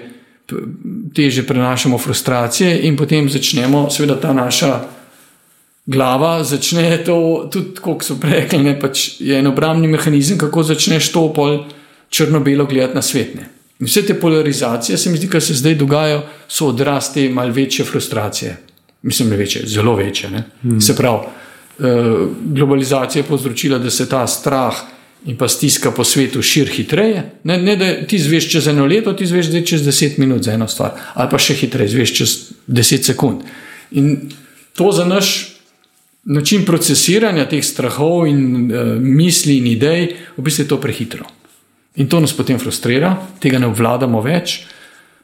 [1.15, 4.79] teže prenašamo frustracije in potem začnemo, seveda ta naša.
[5.89, 11.23] Glava začne to, tudi kot so rekli, pač je en obrambni mehanizem, kako začneš to
[11.33, 11.63] pol
[12.13, 13.33] črno-belo gledati na svet.
[13.35, 13.58] Ne.
[13.79, 17.61] In vse te polarizacije, se mi zdi, ki se zdaj dogajajo, so odraz te malce
[17.61, 18.57] večje frustracije.
[19.01, 20.29] Mislim, da je večje, zelo večje.
[20.61, 20.81] Hmm.
[20.81, 21.27] Se pravi,
[21.79, 21.83] eh,
[22.43, 24.75] globalizacija je povzročila, da se ta strah
[25.25, 27.23] in pa stiska po svetu širi hitreje.
[27.43, 30.67] Ne, ne, da ti zveš čez eno leto, ti zveš čez deset minut za eno
[30.67, 32.35] stvar, ali pa še hitreje, zveš čez
[32.67, 33.41] deset sekund.
[33.91, 34.31] In
[34.75, 35.55] to za naš
[36.23, 41.38] način procesiranja teh strahov in uh, misli in idej, v bistvu je to prehitro.
[41.95, 44.59] In to nas potem frustrira, tega ne obvladamo več.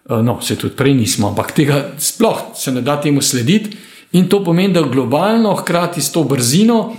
[0.05, 3.77] Uh, no, se tudi prej nismo, ampak tega sploh se ne da temu slediti.
[4.17, 6.95] In to pomeni, da globalno, hkrati s to brzino,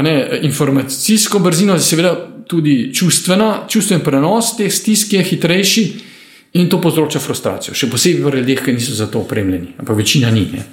[0.00, 2.14] ne, informacijsko brzino, seveda
[2.48, 5.84] tudi čustvena, čustven prenos teh stisk je hitrejši
[6.60, 7.74] in to povzroča frustracijo.
[7.74, 10.46] Še posebej v ljudeh, ki niso za to opremljeni, ampak večina ni.
[10.52, 10.64] Ne.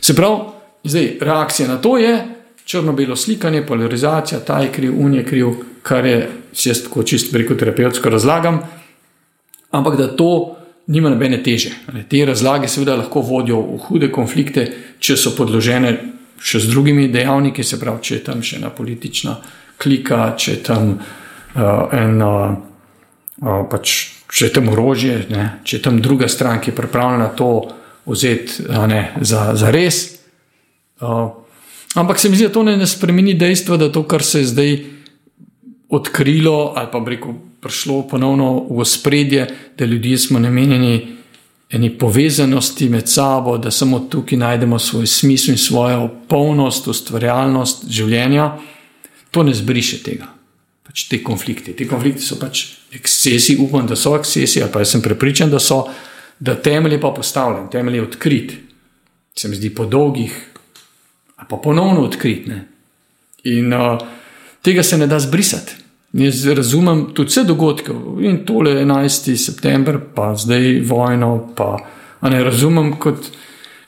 [0.00, 0.52] Se pravi,
[0.84, 2.12] zdaj reakcija na to je
[2.64, 6.28] črno-belo slikanje, polarizacija, ta je kriv, un je kriv, kar je,
[6.64, 8.60] jaz tako čisto preko terapevtsko razlagam,
[9.70, 11.70] ampak da to nima nobene teže.
[12.08, 14.66] Te razlage seveda lahko vodijo v hude konflikte,
[14.98, 15.96] če so podložene
[16.42, 19.36] še z drugimi dejavniki, se pravi, če je tam še ena politična
[19.82, 22.32] klika, če je tam uh, eno.
[23.42, 23.92] Uh, pač,
[24.30, 27.48] če je tam orožje, ne, če je tam druga stran, ki je pripravljena to
[28.06, 29.98] vzeti ne, za, za res.
[31.02, 31.41] Uh,
[31.94, 34.50] ampak se mi zdi, da to ne, ne spremeni dejstva, da to, kar se je
[34.52, 34.76] zdaj
[35.92, 39.46] odkrilo, ali pa reko, prišlo ponovno v spredje,
[39.78, 41.16] da ljudje smo namenjeni
[41.72, 48.58] eni povezanosti med sabo, da samo tukaj najdemo svoj smisel in svojo polnost, ustvarjalnost življenja,
[49.30, 50.28] to ne zbriše tega.
[50.84, 51.72] Pač te konflikte.
[51.72, 55.60] Te konflikte so pač ekscesi, upam, da so ekscesi, ali pa jaz sem prepričan, da
[55.62, 55.86] so,
[56.36, 58.54] da temelj je pa postavljen, temelj je odkrit.
[59.32, 60.51] Se mi zdi po dolgih,
[61.48, 62.46] pa ponovno odkrit.
[62.46, 62.64] Ne?
[63.44, 63.98] In uh,
[64.62, 65.82] tega se ne da zbrisati.
[66.12, 69.36] Jaz razumem tudi vse dogodke in tole 11.
[69.36, 71.52] september, pa zdaj vojno.
[71.56, 71.76] Pa,
[72.28, 73.30] ne razumem kot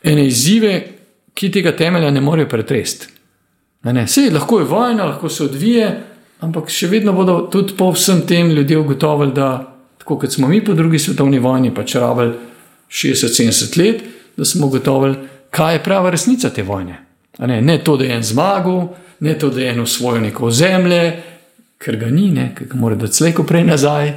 [0.03, 0.73] ene izzive,
[1.35, 3.11] ki tega temelja ne morejo pretresti.
[3.85, 5.89] Vse lahko je vojna, lahko se odvije,
[6.41, 9.51] ampak še vedno bodo tudi po vsem tem ljudje ugotovili, da
[9.99, 12.33] tako kot smo mi po drugi svetovni vojni, pač rabili
[12.89, 14.03] 60-70 let,
[14.37, 15.17] da smo ugotovili,
[15.51, 16.99] kaj je prava resnica te vojne.
[17.39, 17.63] Ne?
[17.63, 18.89] ne to, da je en zmagal,
[19.21, 21.13] ne to, da je en usvojil neko zemljo
[21.85, 24.13] ker ga ni, ne, ker ga mora dati slejko prej nazaj.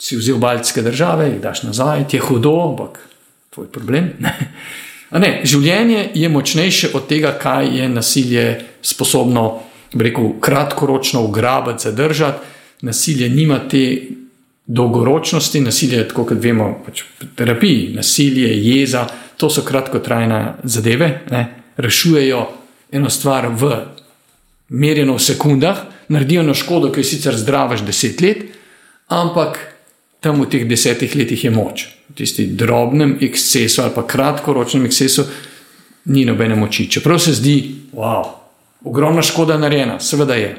[0.00, 3.02] Si vzel baljske države, jih daš nazaj, ti je hudo, ampak
[3.54, 4.12] tvoj problem.
[5.10, 5.18] Ne.
[5.18, 8.44] Ne, življenje je močnejše od tega, kaj je nasilje
[8.78, 9.42] sposobno,
[9.98, 12.46] rekel, kratkoročno ugrabiti, zadržati.
[12.86, 13.80] Nasilje nima te
[14.70, 17.88] dolgoročnosti, nasilje je tako, kot vemo, pač v terapiji.
[17.96, 19.02] Nasilje, jeza,
[19.34, 21.42] to so kratkotrajne zadeve, ne.
[21.80, 22.46] Rešujejo
[22.92, 23.72] eno stvar v
[24.68, 28.44] merjeno v sekundah, naredijo na škodo, ki jo sicer zdraviš deset let,
[29.08, 29.58] ampak
[30.20, 31.88] tam v teh desetih letih je moč.
[32.10, 35.24] V tisti drobnem ekscesu ali pa kratkoročnem ekscesu
[36.04, 36.90] ni nobene moči.
[36.90, 37.56] Čeprav se zdi,
[37.92, 38.26] wow,
[38.84, 40.52] ogromna škoda narejena, seveda je.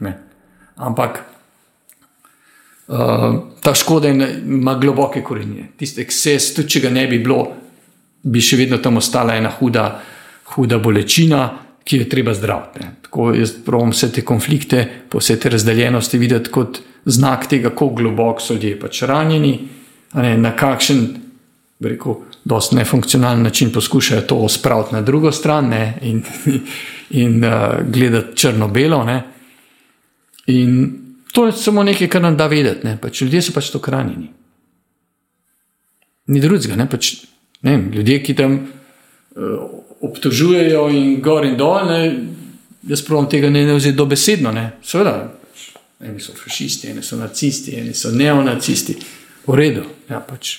[0.00, 0.18] Ne.
[0.76, 1.20] Ampak
[2.86, 5.68] uh, ta škoda ima globoke korenine.
[5.76, 7.46] Tisti eksces, tudi če ga ne bi bilo,
[8.22, 9.86] bi še vedno tam ostala ena huda,
[10.44, 12.86] huda bolečina ki je treba zdraviti.
[13.02, 17.88] Tako jaz pravim vse te konflikte, pa vse te razdeljenosti videti kot znak tega, kako
[17.88, 19.58] globoko so ljudje pač ranjeni,
[20.14, 21.04] ne, na kakšen,
[21.84, 26.22] rekel, dosti nefunkcionalen način poskušajo to spraviti na drugo stran ne, in,
[27.24, 27.52] in uh,
[27.88, 29.04] gledati črno-belo.
[30.46, 30.92] In
[31.32, 32.96] to je samo nekaj, kar nam da vedeti.
[33.00, 34.30] Pač ljudje so pač to hranjeni.
[36.26, 37.14] Ni drugega, pač,
[37.64, 38.60] ljudje, ki tam.
[39.34, 41.88] Uh, obtožujejo in gor in dol.
[41.88, 42.00] Ne,
[42.88, 44.52] jaz pravim tega ne, ne vzeti dobesedno.
[44.52, 44.68] Ne.
[44.84, 45.16] Seveda,
[46.04, 48.96] eni so fašisti, eni so nacisti, eni so neonacisti.
[49.44, 50.58] V redu, ja, pač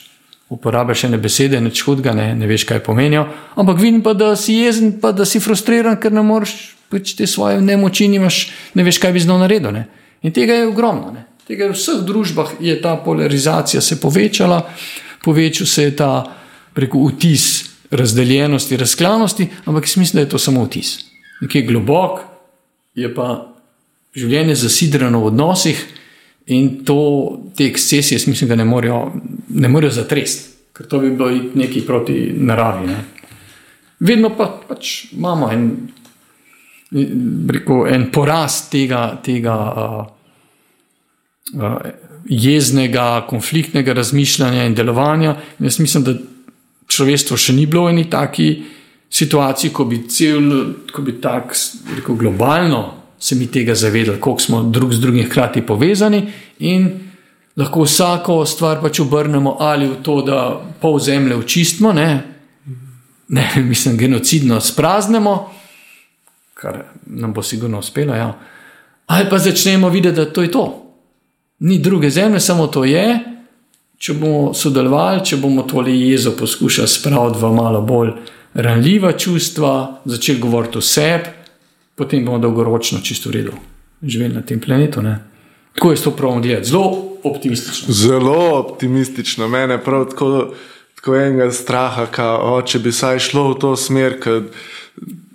[0.54, 3.26] uporabljaš ene besede, neč hudega, ne, ne veš, kaj pomenijo.
[3.58, 7.28] Ampak vidim pa, da si jezen, pa da si frustriran, ker ne moreš pač te
[7.28, 8.44] svoje nemoči, nimaš,
[8.78, 9.74] ne veš, kaj bi znal narediti.
[9.74, 9.86] Ne.
[10.26, 11.12] In tega je ogromno.
[11.14, 11.26] Ne.
[11.46, 14.64] Tega v vseh družbah je ta polarizacija se povečala,
[15.26, 16.12] povečal se je ta
[16.74, 20.98] preko vtis razdeljenosti, razklanosti, ampak mislim, da je to samo vtis.
[21.42, 22.20] Nekaj globok
[22.96, 23.56] je pa
[24.16, 25.82] življenje zasidrano v odnosih
[26.46, 27.00] in to,
[27.58, 29.12] te ekscesije, mislim, da ne morejo,
[29.50, 32.88] ne morejo zatresti, ker to bi bilo nekaj proti naravi.
[32.88, 32.98] Ne.
[34.00, 35.70] Vedno pa pač imamo en,
[37.52, 40.06] rekel, en porast tega, tega uh,
[41.56, 41.78] uh,
[42.30, 45.36] jeznega, konfliktnega razmišljanja in delovanja.
[45.60, 46.16] In jaz mislim, da
[46.88, 48.50] človeštvo še ni bilo v eni taki
[49.10, 50.52] situaciji, ko bi cel,
[50.92, 51.56] ko bi tako,
[51.96, 52.84] rekel, globalno
[53.20, 56.22] se mi tega zavedali, koliko smo drug z drugim hkrati povezani
[56.60, 56.90] in
[57.58, 60.40] lahko vsako stvar pač obrnemo ali v to, da
[60.82, 62.24] pol zemlje očistimo, ne,
[63.28, 65.36] ne mislim, genocidno spraznemo,
[66.54, 68.34] kar nam bo sigurno uspelo, ja.
[69.06, 70.66] ali pa začnemo videti, da to je to.
[71.60, 73.35] Ni druge zemlje, samo to je
[74.06, 78.12] če bomo sodelovali, če bomo tole jezo poskušali spraviti v malo bolj
[78.54, 81.32] ranljiva čustva, začeli govoriti o sebi,
[81.96, 83.56] potem bomo dolgoročno čisto v redu
[84.06, 85.02] živeli na tem planetu.
[85.02, 85.20] Ne?
[85.74, 87.94] Tako je to pravno gledati, zelo optimistično.
[87.94, 90.54] Zelo optimistično, mene prav tako,
[90.96, 94.46] tako enega straha, ka, o, če bi saj šlo v to smer, ker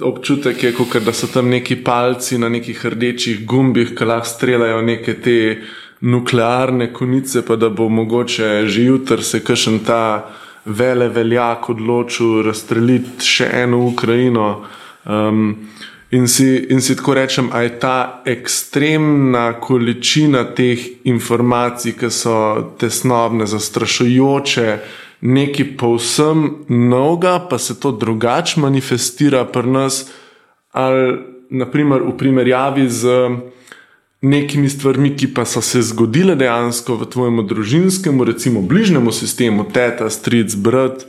[0.01, 4.81] občutek je, kot da so tam neki palci na nekih rdečih gumbih, ki lahko streljajo
[4.83, 5.37] neke te
[6.01, 10.31] nuklearne konice, pa da bo mogoče že jutri se kakšen ta
[10.65, 14.65] vele veljak odločil razstreliti še eno Ukrajino.
[15.05, 15.57] Um,
[16.11, 22.35] In si, in si tako rečem, da je ta ekstremna količina teh informacij, ki so
[22.83, 24.79] tesnobne, zastrašujoče,
[25.21, 30.11] nekaj povsem novega, pa se to drugače manifestira pri nas,
[30.73, 31.15] ali
[31.51, 33.07] naprimer v primerjavi z
[34.23, 40.11] nekimi stvarmi, ki pa so se zgodile dejansko v tvojem družinskem, recimo bližnjemu sistemu, teta,
[40.11, 41.07] stric, brat.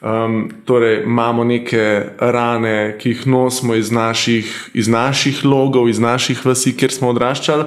[0.00, 6.40] Um, torej, imamo neke rane, ki jih nosimo iz naših, iz naših logov, iz naših
[6.46, 7.64] vasi, kjer smo odraščali.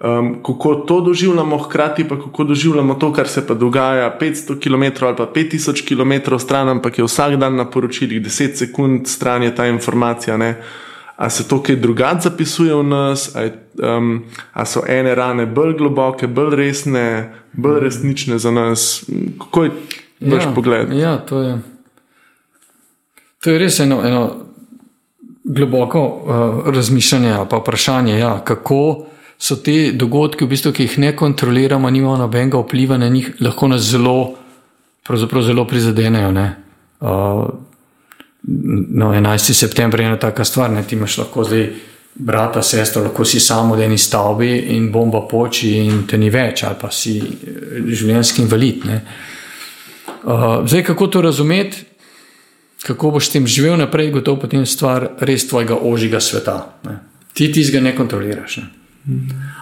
[0.00, 5.04] Um, kako to doživljamo, hkrati pa kako doživljamo to, kar se pa dogaja 500 km
[5.04, 9.54] ali pa 5000 km stran, ampak je vsak dan na poročilih 10 sekund stran je
[9.54, 10.36] ta informacija.
[10.36, 10.56] Ne?
[11.20, 15.44] A se to kaj drugače zapisuje v nas, a, je, um, a so ene rane
[15.46, 17.04] bolj globoke, bolj resne,
[17.52, 19.04] bolj resnične za nas?
[19.38, 19.70] Kako je
[20.20, 20.92] vaš ja, pogled?
[20.96, 21.58] Ja, to je,
[23.44, 24.24] to je res eno, eno
[25.44, 29.04] globoko uh, razmišljanje ali pa vprašanje, ja, kako
[29.38, 33.68] so te dogodke, v bistvu, ki jih ne kontroliramo, nimamo nobenega vpliva na njih, lahko
[33.68, 34.34] nas zelo,
[35.44, 36.32] zelo prizadenejo.
[36.32, 36.56] Ne?
[37.00, 37.44] Uh,
[38.42, 39.54] no, 11.
[39.54, 40.82] september je ena taka stvar, ne?
[40.82, 41.70] ti imaš lahko zdaj.
[42.20, 46.64] Brata, sestra, lahko si samo v eni stavbi in bomba poči, in te ni več,
[46.66, 47.14] ali pa si
[47.86, 48.82] življenjski invalid.
[48.84, 48.98] Uh,
[50.24, 51.76] Uh, zdaj, kako to razumeti,
[52.82, 56.56] kako boš s tem živel naprej, gotovo potem stvar res tvojega ožjega sveta.
[56.84, 56.98] Ne.
[57.32, 58.56] Ti ti ga ne kontroliraš.
[58.56, 58.66] Ne.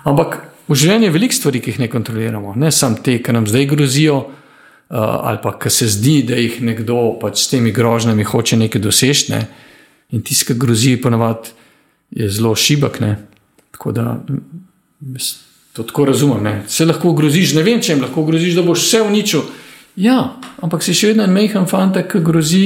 [0.04, 3.46] Ampak v življenju je veliko stvari, ki jih ne kontroliramo, ne samo te, ki nam
[3.46, 4.18] zdaj grozijo,
[4.88, 9.32] ali pa ki se zdi, da jih nekdo pač s temi grožnjami hoče nekaj doseči.
[9.32, 9.46] Ne.
[10.10, 11.52] In tisti, ki grozi, ponovadi
[12.10, 13.00] je zelo šibek.
[13.00, 13.16] Ne.
[13.70, 14.20] Tako da
[15.72, 16.42] to tako razumem.
[16.42, 16.62] Ne.
[16.68, 19.44] Se lahko groziš, ne vem, če jim lahko groziš, da boš vse uničil.
[19.98, 22.62] Ja, ampak si še vedno en mehen fantek, ki grozi,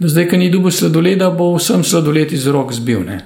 [0.00, 3.04] da zdaj, ki ni dubo sladoleda, bo vsem sladoled iz rok zbil.
[3.04, 3.20] Ne?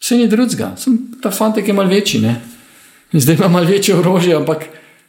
[0.00, 0.72] Vse ni drugega,
[1.22, 2.22] ta fantek je mal večji.
[2.24, 2.34] Ne?
[3.12, 4.66] In zdaj ima mal večje orožje, ampak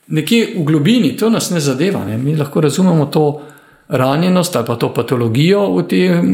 [0.10, 2.06] nekje v globini to nas ne zadeva.
[2.06, 2.18] Ne?
[2.18, 3.42] Mi lahko razumemo to
[3.90, 6.34] ranjenost ali pa to patologijo v tem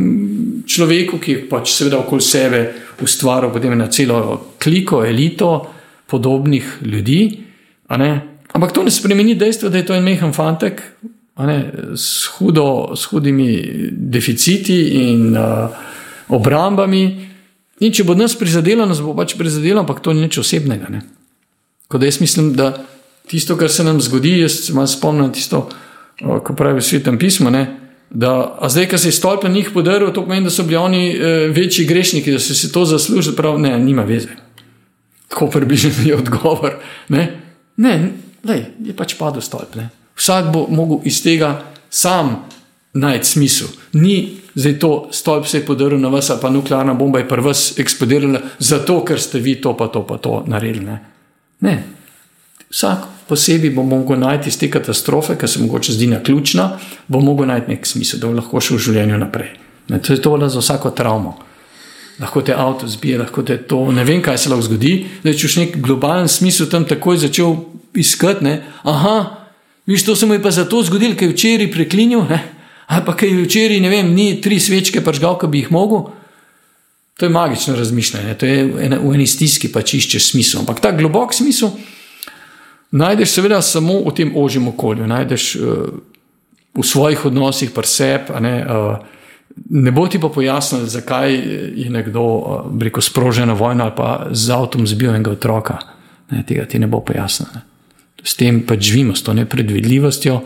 [0.68, 2.62] človeku, ki je pač seveda okoli sebe
[3.02, 5.68] ustvaril potem na celo kliko, elito
[6.08, 7.44] podobnih ljudi.
[7.88, 10.82] Ampak to ne spremeni dejstva, da je to en mehen fantek
[11.44, 15.70] ne, s, hudo, s hudimi deficiti in uh,
[16.30, 17.04] obrambami.
[17.84, 20.88] In če bo nas prizadelo, nas bo pač prizadelo, ampak to ni nič osebnega.
[21.92, 22.72] Kot jaz mislim, da
[23.28, 25.70] tisto, kar se nam zgodi, jaz malo spomnim tisto,
[26.20, 27.52] ko pravi svetem pismu.
[27.52, 27.66] Ne,
[28.10, 30.78] Da, a zdaj, ko se je stolp na njih podaril, to pomeni, da so bili
[30.78, 33.36] oni e, večji grešniki, da so si to zaslužili.
[33.36, 34.38] Prav, ne, nima veze.
[35.28, 36.78] Tako približen je odgovor.
[37.10, 37.42] Ne,
[37.78, 38.12] ne
[38.46, 39.76] lej, je pač padel stolp.
[39.76, 39.90] Ne.
[40.16, 42.46] Vsak bo mogel iz tega sam
[42.94, 43.74] najti smisel.
[43.94, 48.40] Ni zdaj to stolp se je podaril na vas, pa nuklearna bomba je prva eksplodirala,
[48.60, 50.86] zato ker ste vi to pa to pa to naredili.
[50.86, 51.00] Ne.
[51.60, 51.76] ne.
[52.70, 57.20] Vsak posebej bo mogel najti iz te katastrofe, ki se mu zdi na ključna, bo
[57.20, 59.52] mogel najti nek smisel, da bo lahko šel v življenju naprej.
[59.90, 61.38] Ne, to je to za vsako travmo
[62.20, 63.92] lahko te avto zbije, lahko te to.
[63.92, 64.94] Ne vem, kaj se lahko zgodi.
[65.24, 67.58] Da če v nek globalen smisel tam takoj začel
[67.96, 68.60] iskati, ne?
[68.84, 69.16] aha,
[69.88, 72.42] viš, to se mu je pa zato zgodilo, ker je včeraj preklinil, ne?
[72.86, 76.10] ali pa ker je včeraj, ne vem, ni tri svečke pažgal, ki bi jih mogel.
[77.16, 80.66] To je magično razmišljanje, to je v eni stiski pač iščeš smisel.
[80.66, 81.72] Ampak ta globok smisel
[82.96, 85.66] najdeš seveda samo v tem ožjem okolju, najdeš uh,
[86.76, 88.34] v svojih odnosih, pa sebi.
[88.38, 89.14] Uh,
[89.70, 91.32] Ne bo ti pa pojasnil, zakaj
[91.80, 92.24] je nekdo
[92.82, 95.78] rekel, sprožena vojna ali pa z avtom zbil enega otroka.
[96.32, 97.48] Ne, tega ti ne bo pojasnil.
[97.56, 97.62] Ne.
[98.24, 100.42] S tem pač živimo, s to nepredvidljivostjo,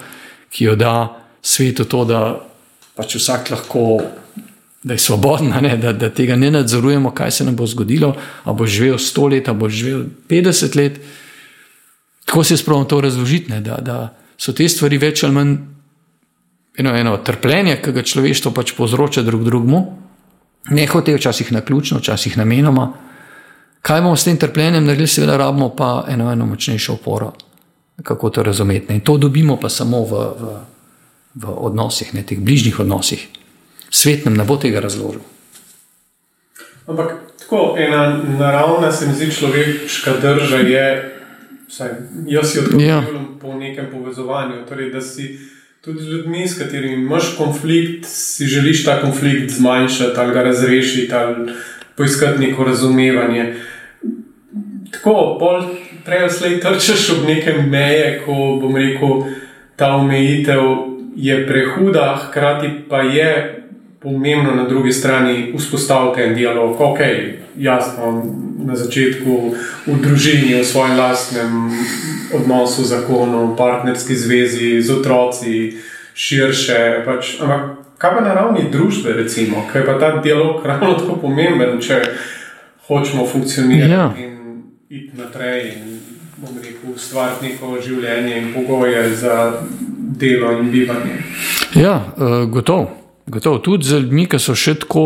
[0.54, 0.94] ki jo da
[1.42, 2.38] svetu to, da
[2.96, 4.04] pač vsak lahko,
[4.84, 8.14] da je svoboden, ne, da, da tega ne nadzorujemo, kaj se nam bo zgodilo.
[8.44, 11.02] A bo živel 100 let, a bo živel 50 let.
[12.30, 15.56] Tako se je spravno to razložiti, ne, da, da so te stvari več ali manj
[16.78, 19.80] eno, eno trpljenje, ki ga človeštvo pač povzroča drug drugemu,
[20.70, 22.92] ne hoče včasih na ključno, včasih namenoma.
[23.82, 27.34] Kaj bomo s tem trpljenjem naredili, seveda, rabimo pa eno, eno močnejšo oporo,
[28.04, 28.94] kako to razumeti.
[28.94, 30.56] In to dobimo pa samo v, v,
[31.34, 33.26] v odnosih, ne teh bližnjih odnosih.
[33.90, 35.26] Svet nam ne bo tega razložil.
[36.86, 41.19] Ampak tako ena naravna, se mi zdi, človeška drža je,
[41.70, 41.90] vsaj
[42.28, 43.24] jaz si odgovarjam ja.
[43.42, 44.66] po nekem povezovanju.
[44.70, 45.40] Torej, da si
[45.82, 51.14] tudi z ljudmi, s katerimi imaš konflikt, si želiš ta konflikt zmanjšati ali ga razrešiti
[51.14, 51.52] ali
[51.98, 53.56] poiskati neko razumevanje.
[54.92, 55.64] Tako, bolj
[56.06, 59.24] prej ali slej trčeš ob neke meje, ko bom rekel,
[59.76, 60.62] ta omejitev
[61.16, 63.59] je prehuda, hkrati pa je
[64.00, 66.82] pomembno na drugi strani vzpostaviti en dialog.
[66.82, 67.00] Ok,
[67.58, 68.26] jasno,
[68.66, 69.56] na začetku
[69.88, 71.72] v družini, v svojem lastnem
[72.34, 75.78] odnosu, zakonu, partnerski zvezi z otroci,
[76.14, 77.04] širše.
[77.06, 77.62] Pač, ampak
[77.98, 82.02] kaj pa na ravni družbe, recimo, kaj pa ta dialog ravno tako pomemben, če
[82.88, 84.14] hočemo funkcionirati ja.
[84.18, 85.74] in iti naprej.
[85.76, 86.00] In,
[86.90, 89.34] Ustvariti neko življenje in pogoje za
[90.16, 91.18] delo in bivanje.
[91.76, 93.09] Ja, uh, gotovo.
[93.30, 95.06] Gotovo, tudi za ljudmi, ki so še tako,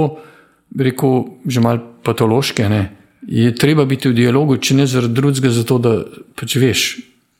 [0.80, 2.84] rekel, že malo patološke, ne,
[3.28, 5.94] je treba biti v dialogu, če ne zaradi drugega, zato da
[6.40, 6.88] pač veš,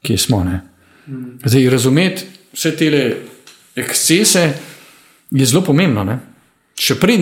[0.04, 0.44] kje smo.
[0.48, 0.60] Ne.
[1.44, 3.18] Zdaj, razumeti vse te
[3.76, 4.54] ekscese
[5.32, 6.04] je zelo pomembno.
[6.08, 6.20] Ne.
[6.80, 7.20] Še prej,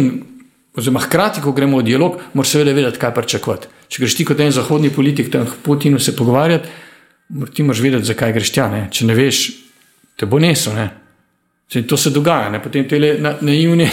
[0.78, 3.72] oziroma hkrati, ko gremo v dialog, moraš seveda vedeti, kaj pričakovati.
[3.92, 6.70] Če greš ti kot en zahodni politik, tam Putinu se pogovarjati,
[7.56, 8.70] ti moraš vedeti, zakaj greš tja.
[8.72, 8.86] Ne.
[8.92, 9.44] Če ne veš,
[10.20, 10.78] te bo nesel.
[10.78, 10.90] Ne.
[11.72, 12.60] Zdaj, to se dogaja, ne?
[12.64, 13.00] potem te
[13.42, 13.88] naivni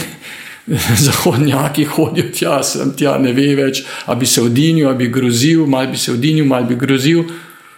[1.05, 5.63] zahodnjaki hodijo tja, sem tja, ne ve več, ali bi se odinil, ali bi grozil,
[5.67, 7.23] mal bi se odinil, mal bi grozil.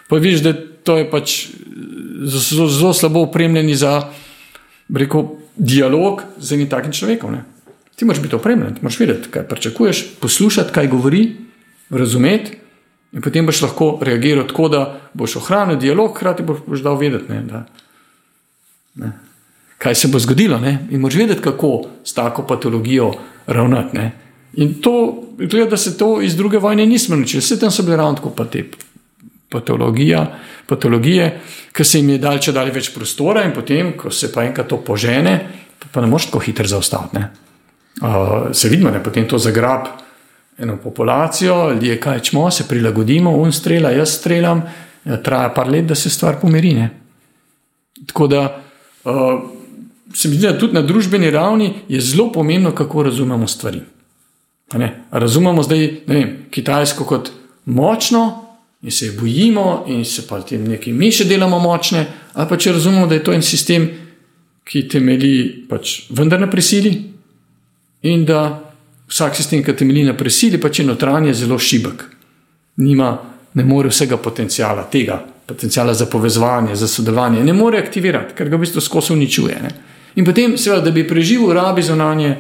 [0.09, 1.35] Pa vidiš, da to je pač
[2.25, 3.93] zelo, zelo slabo opremljeni za
[4.89, 7.37] rekel, dialog z enim takim človekom.
[7.37, 7.45] Ne?
[7.95, 11.25] Ti moraš biti opremljen, moraš vedeti, kaj pričakuješ, poslušati, kaj govori,
[11.93, 12.57] razumeti.
[13.13, 17.29] In potem boš lahko reagiral tako, da boš ohranil dialog, hkrati boš dal vedeti.
[17.29, 17.67] Ne, da,
[18.95, 19.19] ne
[19.81, 20.59] kaj se bo zgodilo.
[20.59, 20.77] Ne?
[20.91, 23.13] In moraš vedeti, kako s tako patologijo
[23.47, 23.97] ravnati.
[23.97, 24.11] Ne?
[24.53, 27.97] In to, gleda, da se to iz druge vojne nismo naučili, vse tam so bile
[27.97, 28.63] ravno tako pa te
[30.67, 31.39] patologije,
[31.73, 34.67] ki se jim je dal če dalje več prostora, in potem, ko se pa enkrat
[34.69, 35.33] to požene,
[35.91, 37.23] pa ne moreš tako hitro zaustaviti.
[38.01, 39.87] Uh, se vidimo, da je potem to zagrab
[40.59, 44.61] eno populacijo, ljudje kaj čemo, se prilagodimo, un strela, jaz strelam,
[45.05, 46.73] ja, traja par let, da se stvar pomiri.
[46.73, 46.89] Ne?
[48.07, 48.45] Tako da.
[49.03, 49.60] Uh,
[50.13, 53.81] se mi zdi, da tudi na družbeni ravni je zelo pomembno, kako razumemo stvari.
[55.11, 57.31] Razumemo zdaj vem, Kitajsko kot
[57.65, 58.45] močno
[58.81, 62.71] in se bojimo, in se pa tem nekaj mi še delamo močne, ali pa če
[62.71, 63.89] razumemo, da je to en sistem,
[64.65, 66.93] ki temelji pač vendar na prisili
[68.07, 68.71] in da
[69.11, 72.05] vsak sistem, ki temelji na prisili, pač je notranje zelo šibek.
[72.81, 73.11] Nima,
[73.53, 75.19] ne more vsega potencijala tega.
[75.45, 79.57] Potencijala za povezovanje, za sodelovanje, ne more aktivirati, ker ga v bistvu skozi uničuje.
[79.61, 79.71] Ne?
[80.15, 82.35] In potem, seveda, da bi preživel, rabi zunanje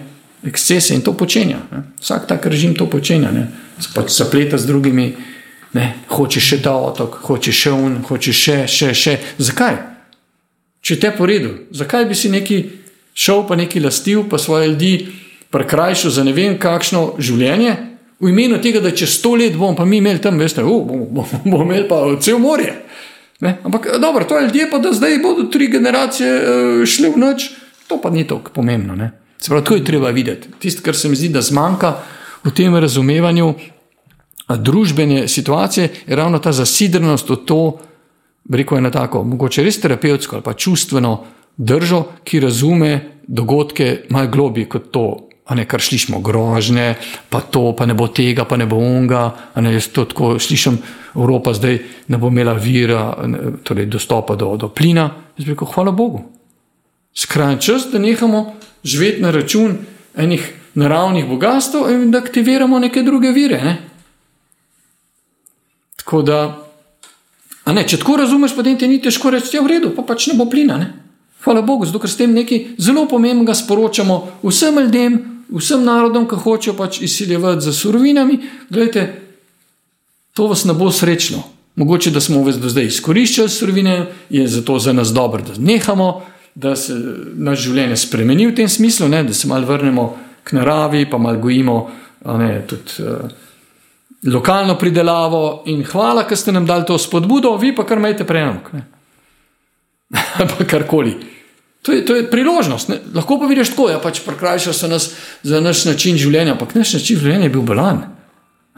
[0.47, 1.61] ekscese in to počenja.
[1.71, 1.83] Ne.
[2.01, 3.31] Vsak tak režim to počenja,
[3.79, 5.13] se pač zapleta z drugimi,
[5.73, 5.85] ne.
[6.09, 9.17] hoče še ta otok, hoče še un, hoče še, še, še.
[9.37, 9.77] Zakaj?
[10.81, 12.57] Če te po redu, zakaj bi si neki
[13.13, 14.93] šel, pa neki lastil, pa svoje ljudi
[15.53, 17.75] prekrajšal za ne vem kakšno življenje,
[18.21, 21.05] v imenu tega, da čez sto let bomo pa mi imeli tam, veste, bomo bom,
[21.09, 22.73] bom, bom imeli pa cel morje.
[23.41, 23.57] Ne?
[23.63, 27.49] Ampak dobro, to je ljudje, pa da zdaj bodo tri generacije uh, šle v noč,
[27.87, 28.95] to pa ni tako pomembno.
[28.95, 29.11] Ne?
[29.41, 30.49] Se pravi, to je treba videti.
[30.59, 31.95] Tisto, kar se mi zdi, da zmanjka
[32.43, 33.53] v tem razumevanju
[34.57, 37.61] družbene situacije, je ravno ta zasidrenost v to,
[38.49, 41.23] reko je na tako, mogoče res terapevtsko ali pa čustveno
[41.57, 42.91] držo, ki razume
[43.27, 46.95] dogodke malo globje kot to ne, kar slišimo, grožnje,
[47.29, 49.23] pa to, pa ne bo tega, pa ne bo onga.
[49.55, 50.77] Ne, jaz to tako slišim,
[51.15, 55.09] Evropa zdaj ne bo imela vira, ne, torej dostopa do, do plina.
[55.37, 56.23] Jaz bi rekel, hvala Bogu.
[57.13, 59.77] Skrajni čas, da nehamo živeti na račun
[60.17, 63.61] enih naravnih bogatstv in da aktiviramo neke druge vire.
[63.63, 63.77] Ne.
[65.95, 66.39] Tako da,
[67.65, 70.03] ne, če tako razumeš, potem ti ni težko reči, da ja, je v redu, pa
[70.07, 70.77] pač ne bo plina.
[70.77, 70.93] Ne.
[71.43, 75.19] Hvala Bogu, zato ker s tem nekaj zelo pomembnega sporočamo vsem ljudem,
[75.51, 78.39] vsem narodom, ki hočejo pač izsiljevati za surovinami.
[78.69, 79.07] Glejte,
[80.33, 81.43] to vas ne bo srečno.
[81.75, 86.21] Mogoče, da smo vas do zdaj izkoriščali surovine, je zato za nas dobro, da nehamo,
[86.55, 86.95] da se
[87.33, 90.07] naš življenje spremeni v tem smislu, ne, da se malo vrnemo
[90.43, 91.77] k naravi, pa malo gojimo
[92.25, 93.31] ne, tudi uh,
[94.33, 95.63] lokalno pridelavo.
[95.71, 98.67] In hvala, ker ste nam dali to spodbudo, vi pa kar majte prenos.
[100.57, 101.15] pa karkoli.
[101.81, 102.89] To je, to je priložnost.
[102.89, 102.99] Ne?
[103.13, 105.11] Lahko pa vidiš tako, da ja, pač prekrajšajo se nas
[105.43, 108.03] za naš način življenja, ampak naš način življenja je bil balan.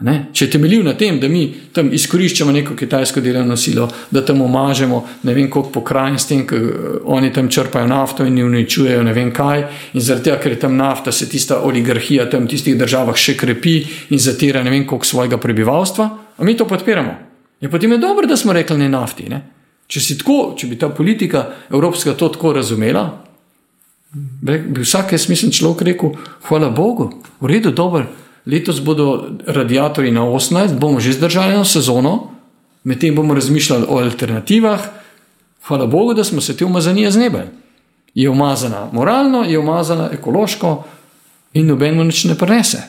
[0.02, 0.14] Ne?
[0.34, 4.40] Če je temeljil na tem, da mi tam izkoriščamo neko kitajsko delovno silo, da tam
[4.42, 9.04] omažemo ne vem koliko pokrajin s tem, ker eh, oni tam črpajo nafto in uničujejo
[9.06, 9.62] ne vem kaj,
[9.94, 13.36] in zaradi tega, ker je tam nafta, se tista oligarhija tam v tistih državah še
[13.38, 13.76] krepi
[14.10, 16.10] in zatira ne vem koliko svojega prebivalstva,
[16.42, 17.14] mi to podpiramo.
[17.62, 19.28] In potem je dobro, da smo rekli ne nafti.
[19.30, 19.44] Ne?
[19.86, 23.24] Če, tako, če bi ta politika evropska to tako razumela,
[24.14, 26.14] bi vsak, jaz mislim, človek rekel:
[26.48, 27.10] Hvala Bogu,
[27.40, 28.06] v redu, dobro
[28.46, 32.30] letos bodo radiatorji na 18, bomo že zdržali eno sezono,
[32.84, 34.80] medtem bomo razmišljali o alternativah.
[35.66, 37.48] Hvala Bogu, da smo se te umazanije znebili.
[38.14, 40.84] Je umazana moralno, je umazana ekološko
[41.52, 42.82] in nobeno nič ne prenese.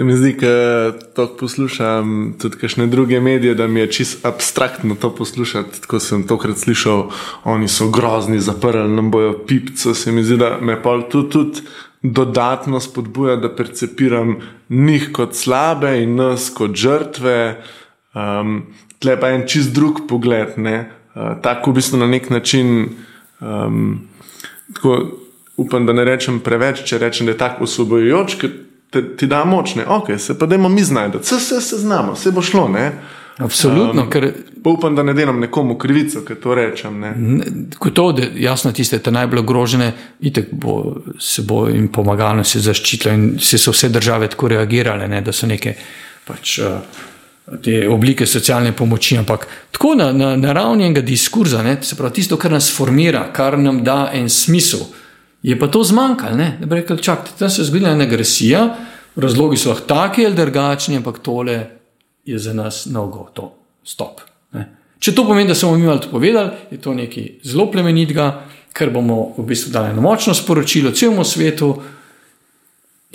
[0.00, 4.94] Se mi zdi, da to poslušam tudi kakšne druge medije, da mi je čisto abstraktno
[4.94, 5.80] to poslušati.
[5.86, 7.10] Ko sem tokrat slišal,
[7.44, 11.30] oni so grozni, zaprli nam bojo pipco, se mi zdi, da me pa tudi.
[11.30, 11.60] tudi
[12.02, 14.36] dodatno spodbuja, da percepiram
[14.68, 17.60] njih kot slabe in nas kot žrtve.
[18.14, 18.62] Um,
[18.98, 22.88] Tle pa je en čist drug pogled, uh, tako v bistvu na nek način.
[23.40, 24.08] Um,
[24.74, 25.20] tako,
[25.56, 28.50] upam, da ne rečem preveč, če rečem, da je tako osvobojujoč, ker
[28.90, 29.86] te, ti da močne.
[29.86, 32.68] Ok, se pa dajmo mi znajti, vse se, se znamo, vse bo šlo.
[32.68, 32.92] Ne?
[33.40, 34.02] Absolutno.
[34.02, 34.32] Um, ker...
[34.64, 37.00] Upam, da ne delam nekomu krivico, ker to rečem.
[37.94, 43.14] To, da jasno tiste te najbolj ogrožene, itek bo, se bo jim pomagalo, se zaščitilo
[43.14, 45.74] in se so vse države tako reagirale, ne, da so neke
[46.28, 47.00] pač, uh,
[47.64, 49.16] te oblike socialne pomoči.
[49.18, 53.30] Ampak tako na, na, na ravni enega diskurza, ne, se pravi tisto, kar nas formira,
[53.32, 54.84] kar nam da en smisel,
[55.42, 56.36] je pa to zmanjkalo.
[56.60, 58.76] Da bi rekel, čakajte, tam se je zgodila ena agresija,
[59.16, 61.66] razlogi so lahko taki ali drugačni, ampak tole
[62.24, 63.52] je za nas nogo, to
[63.84, 64.20] stop.
[64.52, 64.66] Ne.
[64.98, 68.44] Če to pomeni, da smo mi malo povedali, je to nekaj zelo plemenitega,
[68.76, 71.72] ker bomo v bistvu dali eno močno sporočilo celemu svetu.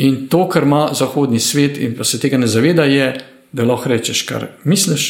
[0.03, 3.13] In to, kar ima zahodni svet, in pa se tega ne zaveda, je,
[3.55, 5.05] da lahko rečeš, kar misliš,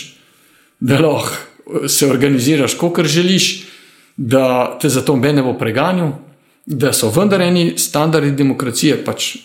[0.79, 3.65] da lahko se organiziraš, kot želiš,
[4.17, 6.11] da te za to ne bo preganjal,
[6.65, 9.35] da so vendar eni standardi demokracije, pač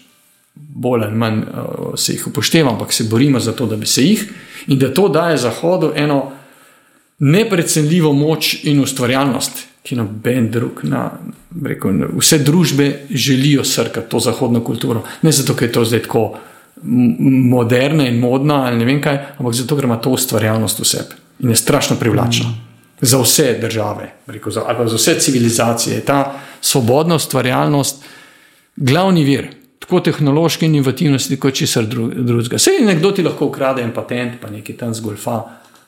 [0.55, 4.05] bolj ali manj uh, se jih upošteva, ampak se borimo za to, da bi se
[4.05, 4.25] jih
[4.67, 6.33] in da to daje Zahodu eno
[7.19, 11.11] neprecenljivo moč in ustvarjalnost, ki noben drug, na,
[11.65, 15.03] rekel, vse družbe želijo srkati to zahodno kulturo.
[15.23, 16.25] Ne zato, ker je to zdaj tako
[16.83, 21.21] moderna in modna ali ne vem kaj, ampak zato, ker ima to ustvarjalnost v sebi
[21.41, 22.49] in je strašno privlačna.
[22.49, 22.70] Mm.
[23.01, 28.05] Za vse države, rekel, za, ali pa za vse civilizacije je ta svobodna ustvarjalnost
[28.77, 29.49] glavni vir
[29.79, 32.57] tako tehnološke inovativnosti, kot česar drugega.
[32.57, 35.41] Vse nekdo ti lahko ukrade en patent, pa nekaj tam zgolfa,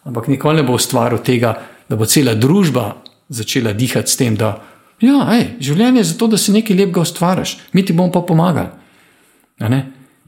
[0.04, 1.54] ampak nikoli ne bo ustvaril tega,
[1.88, 2.94] da bo cela družba
[3.28, 4.56] začela dihati s tem, da
[5.02, 8.68] ja, ej, življenje je zato, da si nekaj lepega ustvariš, mi ti bomo pa pomagali.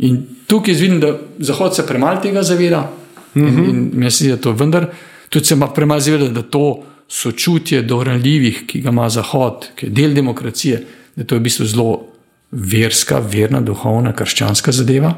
[0.04, 0.20] In
[0.50, 2.90] tukaj vidim, da Zahod se premalo tega zaveda.
[3.34, 3.58] Mm -hmm.
[3.58, 4.86] In, in mislim, da to vendar,
[5.34, 9.86] tudi se ima premalo zaveda, da to sočutje do ranljivih, ki ga ima Zahod, ki
[9.86, 10.84] je del demokracije,
[11.16, 11.88] da to je v bistvu zelo
[12.50, 15.10] verska, verna, duhovna, krščanska zadeva,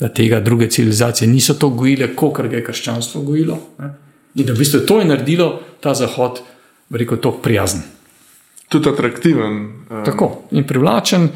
[0.00, 3.58] da tega druge civilizacije niso to gojile, kot ga je krščanstvo gojilo.
[3.78, 3.92] Ne?
[4.40, 5.50] In da v bistvu to je naredilo
[5.84, 6.40] ta zahod,
[6.90, 7.84] reko, tako prijazen.
[8.68, 9.62] Tudi atraktiven.
[9.90, 10.04] Um...
[10.04, 11.28] Tako in privlačen.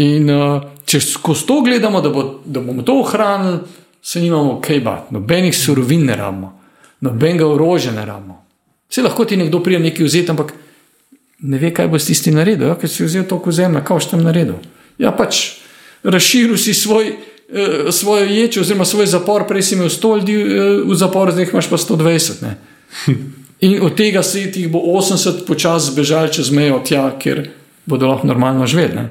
[0.00, 3.60] In uh, če skozi to gledamo, da, bo, da bomo to ohranili,
[4.02, 6.52] se nimamo kaj bati, nobenih surovin ne rabimo,
[7.04, 8.40] nobenega orožja ne rabimo.
[8.90, 10.54] Vse lahko ti nekdo prije nekaj vzeti, ampak
[11.44, 14.10] ne ve, kaj bo s tistim naredil, ja, ker si vzel to kozemlja, kaj boš
[14.12, 14.60] tam naredil.
[14.98, 15.60] Ja, pač
[16.04, 20.62] razširil si svoj, eh, svojo ječ, oziroma svoj zapor, prej si imel 100 ljudi eh,
[20.86, 22.42] v zaporu, zdaj imaš pa 120.
[22.42, 22.56] Ne?
[23.64, 27.48] In od tega se jih bo 80 počasi zbežali čez mejo tja, kjer
[27.86, 29.08] bodo lahko normalno živeli.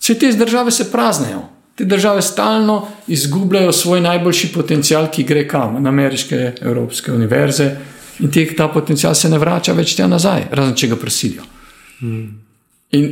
[0.00, 1.42] Vse te države se praznejo.
[1.80, 7.70] Te države stalno izgubljajo svoj najboljši potencial, ki gre kam, na ameriške, evropske univerze,
[8.20, 11.46] in te, ta potencial se ne vrača več tja nazaj, razen če ga prosilijo.
[12.00, 12.26] Hmm.
[12.92, 13.06] In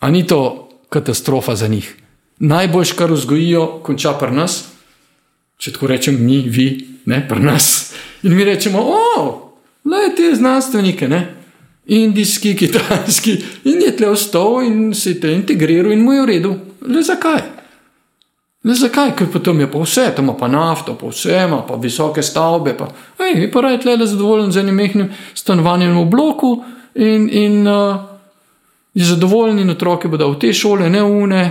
[0.00, 1.96] Ali ni to katastrofa za njih?
[2.38, 4.64] Najboljš, kar vzgojijo, konča pri nas,
[5.60, 6.66] če tako rečem, mi, vi,
[7.06, 7.92] ne pri nas.
[8.22, 9.52] In mi rečemo, o,
[9.84, 11.36] le te znanstvenike, ne?
[11.86, 16.26] indijski, kitajski, in je tle ostal in se je te integriral in mu je v
[16.26, 16.52] redu.
[16.86, 17.40] Le zakaj?
[18.64, 19.14] Le zakaj?
[19.16, 22.76] Ker potem je pa vse, tam pa nafto, pa vse pa visoke stavbe.
[22.76, 22.90] Pa,
[23.24, 26.54] ej, pa raj tle le zadovoljen z enim mehkim stanovanjem v bloku
[26.94, 27.28] in.
[27.32, 28.10] in uh,
[28.94, 31.42] je zadovoljen in otroke bodo v te šole, ne une.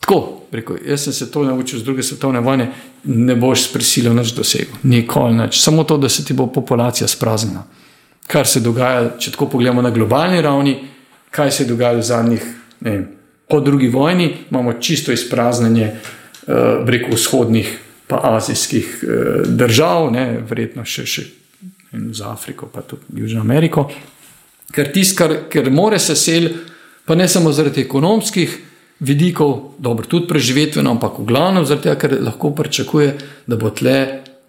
[0.00, 2.70] Tako, rekel, jaz sem se to naučil z druge svetovne vojne,
[3.04, 5.60] ne boš s prisilo nič dosegel, nikoli nič.
[5.60, 7.62] Samo to, da se ti bo populacija spraznila.
[8.26, 10.76] Kar se dogaja, če tako pogledamo na globalni ravni,
[11.30, 12.46] kaj se je dogajalo v zadnjih,
[12.80, 13.06] ne vem,
[13.52, 15.92] po drugi vojni, imamo čisto izpraznjenje
[16.86, 17.68] preko vzhodnih
[18.12, 21.22] pa azijskih uh, držav, ne, verjetno še, še
[22.12, 23.86] za Afriko, pa tudi Južno Ameriko.
[24.72, 26.50] Ker tisto, kar, kar more se sel,
[27.08, 28.58] pa ne samo zaradi ekonomskih
[29.02, 33.16] vidikov, dobro, tudi preživetveno, ampak v glavnem zaradi tega, ker lahko pričakuje,
[33.48, 33.96] da bo tle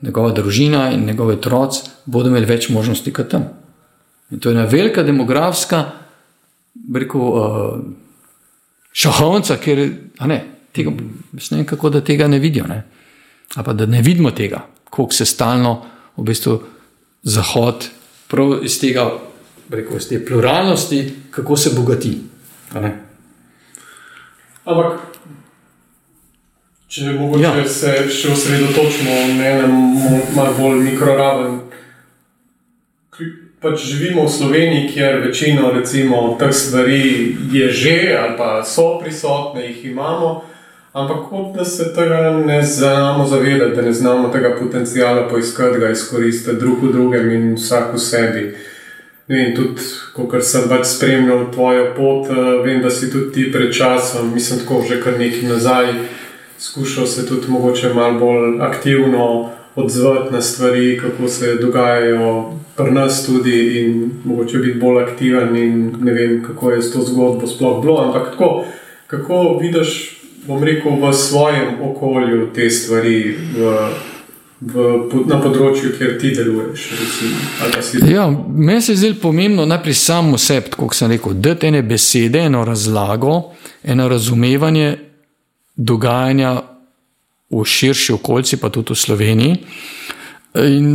[0.04, 3.48] njegova družina in njegove otroci bodo imeli več možnosti kot tam.
[4.32, 5.86] In to je ena velika demografska,
[7.00, 7.80] rekel, uh,
[8.94, 9.82] šahovnica, ker
[10.30, 10.40] ne,
[10.72, 12.68] tega, ne vem, kako da tega ne vidijo.
[12.70, 12.84] Ne?
[13.56, 15.82] Ali pa da ne vidimo tega, koliko se stalno
[16.18, 16.62] v bistvu
[17.24, 17.88] Zahod
[18.28, 19.06] prav iz tega,
[19.70, 22.18] rekel, iz te pluralnosti, kako se bogati.
[24.66, 25.00] Ampak,
[26.88, 27.70] če mogoče ja.
[27.70, 29.74] se še osredotočimo na enem
[30.36, 31.60] malo bolj mikroraven
[33.64, 39.64] pač živimo v Sloveniji, kjer večino recimo, teh stvari je že ali pa so prisotne,
[39.68, 40.44] jih imamo,
[40.94, 45.90] ampak kot da se tega ne znamo zavedati, da ne znamo tega potencijala poiskati, ga
[45.90, 48.44] izkoristiti drug v drugem in vsak v sebi.
[49.28, 49.82] In tudi,
[50.14, 54.60] ko sem pač spremljal tvojo pot, eh, vem, da si tudi ti pred časom, mislim,
[54.60, 55.88] tako že kar nekaj nazaj,
[56.60, 63.26] skušal se tudi mogoče malo bolj aktivno odzvati na stvari, kako se dogajajo pri nas
[63.26, 65.54] tudi in mogoče biti bolj aktiven.
[66.02, 68.66] Ne vem, kako je to zgodbo sploh bilo, ampak tako,
[69.08, 73.36] kako vidiš, bom rekel, v svojem okolju te stvari.
[73.58, 73.78] V,
[74.64, 74.84] V,
[75.28, 76.84] na področju, kjer ti deluješ.
[78.08, 82.46] Ja, meni se zdi pomembno najprej samo sebi, kot sem rekel, da te ene besede,
[82.48, 83.34] eno razlago,
[83.84, 84.94] eno razumevanje
[85.76, 86.54] dogajanja
[87.54, 89.58] v širši okolici, pa tudi v Sloveniji.
[90.64, 90.88] In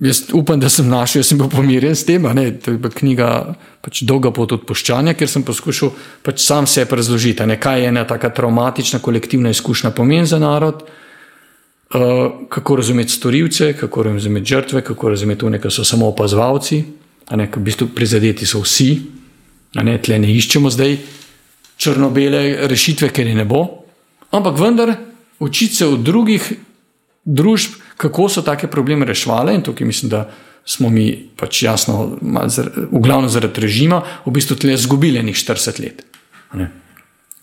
[0.00, 2.22] jaz upam, da sem našel, jaz sem bil pomirjen s tem.
[2.34, 3.54] Ne, to je knjiga
[3.84, 5.92] pač Dolga pot odpoščanja, ker sem poskušal
[6.24, 10.84] pač sam sebi razložiti, ne, kaj je ena taka traumatična kolektivna izkušnja pomen za narod.
[11.94, 16.82] Uh, kako razumeti storilce, kako razumeti žrtve, kako razumeti to, da so samo opazovalci,
[17.30, 18.96] da v bistvu prizadeti so vsi,
[19.78, 20.96] ne tle ne iščemo zdaj
[21.76, 23.62] črno-bele rešitve, ker je ne bo.
[24.34, 24.94] Ampak vendar
[25.38, 26.52] učiti se od drugih
[27.24, 29.54] družb, kako so take probleme reševali.
[29.54, 30.30] In tukaj mislim, da
[30.64, 36.04] smo mi pač jasno, v glavnem zaradi režima, v bistvu tle izgubili nekaj 40 let.
[36.54, 36.70] Ne?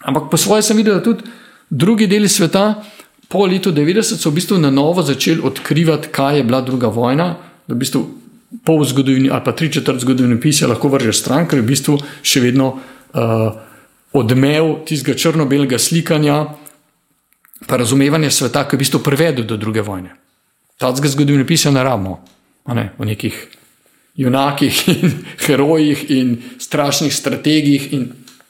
[0.01, 1.23] Ampak po svoje sem videl, da tudi
[1.69, 2.83] drugi deli sveta,
[3.31, 7.35] po letu 90, so v bistvu na novo začeli odkrivati, kaj je bila druga vojna.
[7.67, 8.01] Da v bistvu
[8.67, 11.95] pol zgodovine, ali pa tri četrt zgodovine pisja lahko vržeš stran, ker je v bistvu
[12.27, 13.53] še vedno uh,
[14.11, 16.43] odmev tistega črno-belega slikanja,
[17.67, 20.15] pa razumevanje sveta, ki je v bistvu privedel do druge vojne.
[20.77, 22.19] Tadske zgodovine piše na ravno,
[22.97, 23.47] o nekih
[24.15, 25.13] junakih in
[25.45, 28.09] herojih in strašnih strategijih in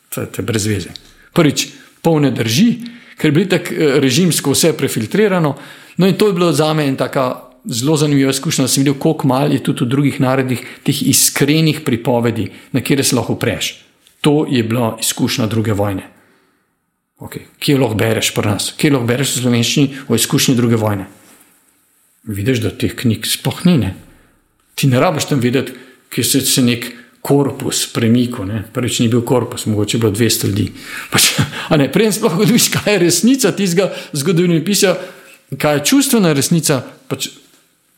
[0.09, 0.89] te brez veze.
[1.33, 1.67] Prvič,
[2.01, 2.73] polne drži,
[3.17, 5.55] ker je bilo tako eh, režimsko vse prefiltrirano.
[5.97, 8.97] No in to je bilo za me en taka zelo zanimiva izkušnja, da sem videl,
[8.99, 13.75] koliko mal je tudi v drugih narodih teh iskrenih pripovedi, na kjer se lahko preš.
[14.21, 16.07] To je bila izkušnja druge vojne.
[17.21, 17.45] Okay.
[17.61, 21.05] Kje lahko bereš pri nas, kje lahko bereš v slovenščini o izkušnji druge vojne?
[22.25, 23.77] Vidiš, da teh knjig sploh ni.
[23.81, 23.91] Ne?
[24.75, 25.75] Ti ne rabiš tam videti,
[26.09, 26.87] kje se je nek
[27.21, 28.49] korpus premikal.
[28.73, 30.71] Prvič ni bil korpus, mogoče bilo 200 ljudi.
[31.13, 31.29] Pač,
[31.93, 34.95] Prej sploh ne vidiš, kaj je resnica tistega zgodovine pisja,
[35.57, 36.81] kaj je čustvena resnica.
[37.07, 37.29] Pač,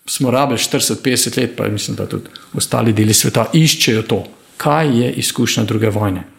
[0.05, 2.27] smo rabili 40-50 let, pa mislim, da tudi
[2.59, 4.23] ostali deli sveta iščejo to,
[4.59, 6.32] kaj je izkušnja druge vojne.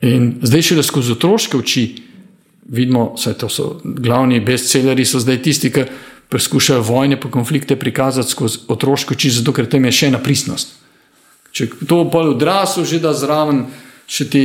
[0.00, 1.84] In zdaj še le skozi otroške oči
[2.70, 5.84] vidimo, da so glavni bestselleri, so zdaj tisti, ki
[6.30, 10.76] poskušajo vojne po konflikte prikazati skozi otroške oči, zato ker tam je še ena pristnost.
[11.52, 13.64] Če to pol odraslo, že da zraven
[14.10, 14.44] še te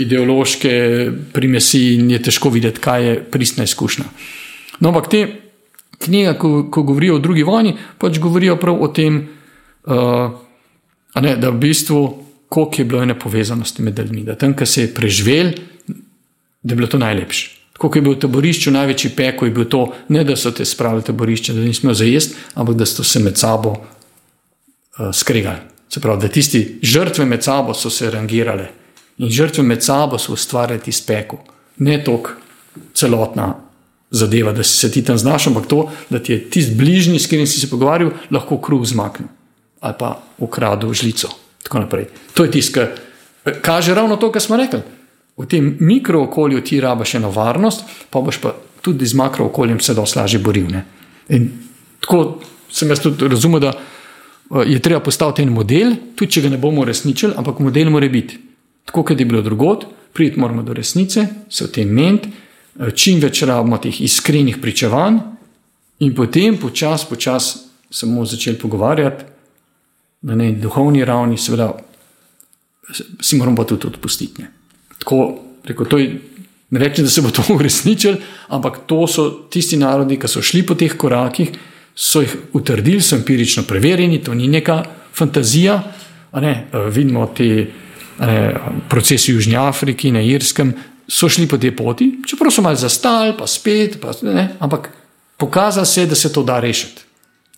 [0.00, 0.72] ideološke
[1.32, 4.08] primesi in je težko videti, kaj je pristna izkušnja.
[4.80, 5.20] No, ampak te
[6.00, 9.20] knjige, ko, ko govorijo o drugi vojni, pač govorijo prav o tem,
[9.84, 10.32] uh,
[11.20, 12.00] ne, da v bistvu
[12.50, 15.52] koliko je bilo ene povezanosti med ljudmi, da tam, ki se je preživel,
[15.86, 17.50] da je bilo to najlepše.
[17.78, 21.04] Koliko je bilo v taborišču največji peko, je bilo to, ne da so te spravili
[21.04, 25.62] v taborišče, da nismo zajesti, ampak da so se med sabo uh, skregali.
[25.88, 28.66] Se pravi, da tisti žrtve med sabo so se rangirale
[29.18, 31.38] in žrtve med sabo so ustvarjali tisti peko.
[31.78, 32.34] Ne toliko
[32.94, 33.54] celotna
[34.10, 37.46] zadeva, da se ti tam znašel, ampak to, da ti je tisti bližnji, s katerim
[37.46, 39.28] si se pogovarjal, lahko kruh zmaknil
[39.80, 41.30] ali pa ukradel žlico.
[42.34, 42.88] To je tisto, kar
[43.62, 44.80] kaže ravno to, kar smo rekli.
[45.36, 50.18] V tem mikrookolju ti rabiš eno varnost, pa boš pa tudi z makrookoljem se dosti
[50.18, 50.66] lažje boril.
[52.00, 52.40] Tako
[52.70, 56.58] sem jaz tudi razumel, da eh, je treba postaviti en model, tudi če ga ne
[56.58, 58.38] bomo resničili, ampak model mora biti.
[58.84, 63.20] Tako kot je bilo drugot, priti moramo do resnice, se v tem ment, eh, čim
[63.20, 65.18] več rabimo teh iskrenih pričevanj,
[66.00, 67.58] in potem počasi, počasi
[67.90, 69.24] se bomo začeli pogovarjati
[70.22, 71.72] na neki duhovni ravni, seveda,
[73.20, 74.42] si moramo pa tudi odpustiti.
[74.42, 74.50] Ne.
[74.98, 75.20] Tako,
[75.64, 76.10] rekel, to je,
[76.70, 78.16] ne rečem, da se bo to uresničilo,
[78.48, 81.52] ampak to so tisti narodi, ki so šli po teh korakih,
[81.94, 84.82] so jih utrdili, so empirično preverjeni, to ni neka
[85.16, 85.80] fantazija.
[86.40, 86.54] Ne,
[86.92, 87.48] vidimo te
[88.20, 88.54] ne,
[88.88, 90.72] procese v Južni Afriki, na Irskem,
[91.10, 94.92] so šli po tej poti, čeprav so malo zastali, pa spet, pa, ne, ampak
[95.36, 97.02] pokazalo se je, da se to da rešiti.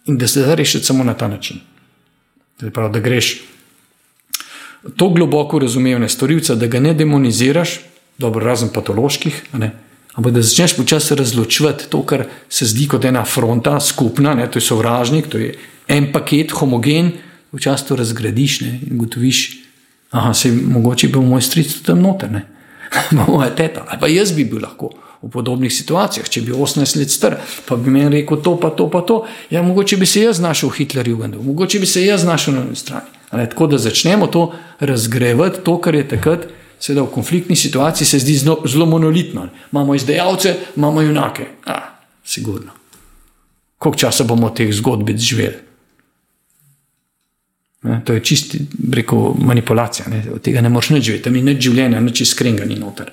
[0.07, 1.61] In da se da rešiti samo na ta način.
[2.61, 3.43] Pravi, da greš
[4.97, 7.81] to globoko razumevanje storilca, da ga ne demoniziraš,
[8.19, 9.43] dobro, razen patoloških,
[10.15, 14.59] ampak da začneš počasi razločiti to, kar se zdi kot ena fronta, skupna, ne, to
[14.59, 15.55] je sovražnik, to je
[15.89, 17.13] en paket, homogen,
[17.53, 19.43] včasih to razgradiš ne, in gotoviš,
[20.13, 22.43] da se mogoče bi moj stric tam noter,
[23.27, 24.91] moja teta, ali pa jaz bi bil lahko.
[25.23, 27.37] V podobnih situacijah, če bi 18 let star,
[27.69, 29.21] pa bi meni rekel to, pa to, pa to,
[29.55, 32.77] ja, mogoče bi se jaz znašel v Hitlerju, mogoče bi se jaz znašel na eni
[32.77, 33.23] strani.
[33.31, 36.49] Ali, tako da začnemo to razgrevati, to, kar je takrat,
[36.83, 39.47] seveda v konfliktni situaciji, se zdi zelo, zelo monolitno.
[39.73, 41.47] Imamo izdajalce, imamo junake.
[41.67, 41.79] A,
[42.25, 42.75] sigurno.
[43.79, 45.57] Koliko časa bomo teh zgodbic živeli?
[47.83, 48.59] Ne, to je čisti,
[48.93, 52.67] reko, manipulacija, ne, od tega ne moreš nič živeti, tam ni nič življenja, nič iskrenega
[52.67, 53.11] ni noter.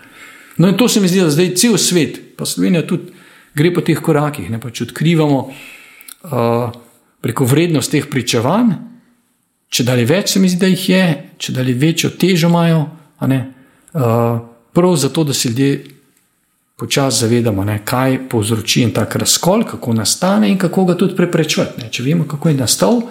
[0.59, 3.13] No, in to se mi zdi, da zdaj cel svet, pa Slovenija tudi
[3.55, 6.71] gre po teh korakih, ne pač odkrivamo uh,
[7.23, 8.73] preko vrednost teh pričevanj,
[9.71, 11.05] če dalje več se mi zdi, da jih je,
[11.39, 12.81] če dalje večjo težo imajo,
[13.23, 14.43] uh,
[14.75, 15.71] prav zato, da se ljudje
[16.79, 21.89] počasi zavedamo, ne, kaj povzroči en tak razkol, kako nastane in kako ga tudi preprečevati.
[21.91, 23.01] Če vemo, kako je nastal.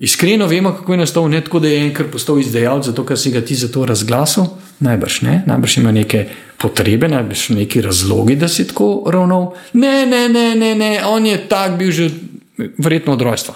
[0.00, 3.30] Iskreno vemo, kako je nastal, ne tako, da je enkrat postal izdajalec, zato ker si
[3.30, 4.46] ga ti za to razglasil.
[4.80, 6.22] Najbrž ne, najbrž ima neke
[6.56, 9.50] potrebe, najbrž neki razlogi, da si tako ravnal.
[9.76, 12.08] Ne, ne, ne, ne, ne, on je tak bil že
[12.78, 13.54] verjetno od rojstva.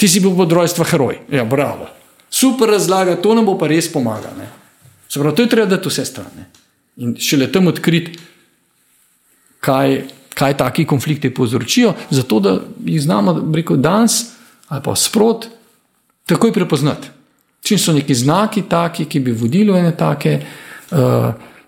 [0.00, 1.18] Ti si bil od rojstva heroj.
[1.28, 1.90] Ja, bravo.
[2.30, 4.48] Super razlaga, to nam bo pa res pomagalo.
[5.08, 6.48] Se pravi, to je treba dati vse strane.
[7.04, 8.16] In šele tam odkriti,
[9.60, 10.02] kaj,
[10.34, 14.39] kaj taki konflikti povzročijo, zato da jih znamo, rekel, danes
[14.70, 15.48] ali pa sprot,
[16.26, 17.10] takoj prepoznati.
[17.60, 20.36] Če so neki znaki, taki, ki bi vodili v ene take,
[20.94, 21.26] uh,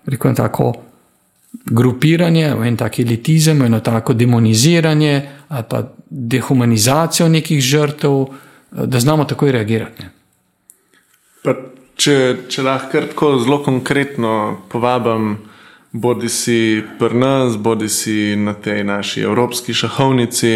[0.09, 0.71] rekel bi, tako
[1.53, 5.13] grupiranje, v en tak elitizem, v eno tako demoniziranje
[5.53, 8.33] ali pa dehumanizacijo nekih žrtev, uh,
[8.71, 10.09] da znamo takoj reagirati.
[11.95, 12.15] Če,
[12.49, 15.35] če lahko tako zelo konkretno povabim,
[15.93, 20.53] bodi si pri nas, bodi si na tej naši evropski šahovnici.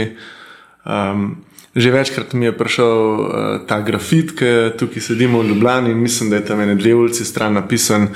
[0.87, 1.43] Um,
[1.77, 3.27] Že večkrat mi je prišel uh,
[3.69, 7.25] ta grafit, ki tukaj sedimo v Ljubljani in mislim, da je tam ene dve ulici
[7.25, 8.07] stran napisan,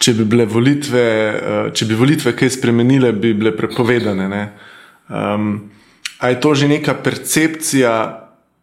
[0.00, 4.40] če bi bile volitve, uh, če bi volitve kaj spremenile, bi bile prepovedane.
[5.12, 5.68] Um,
[6.16, 7.92] a je to že neka percepcija,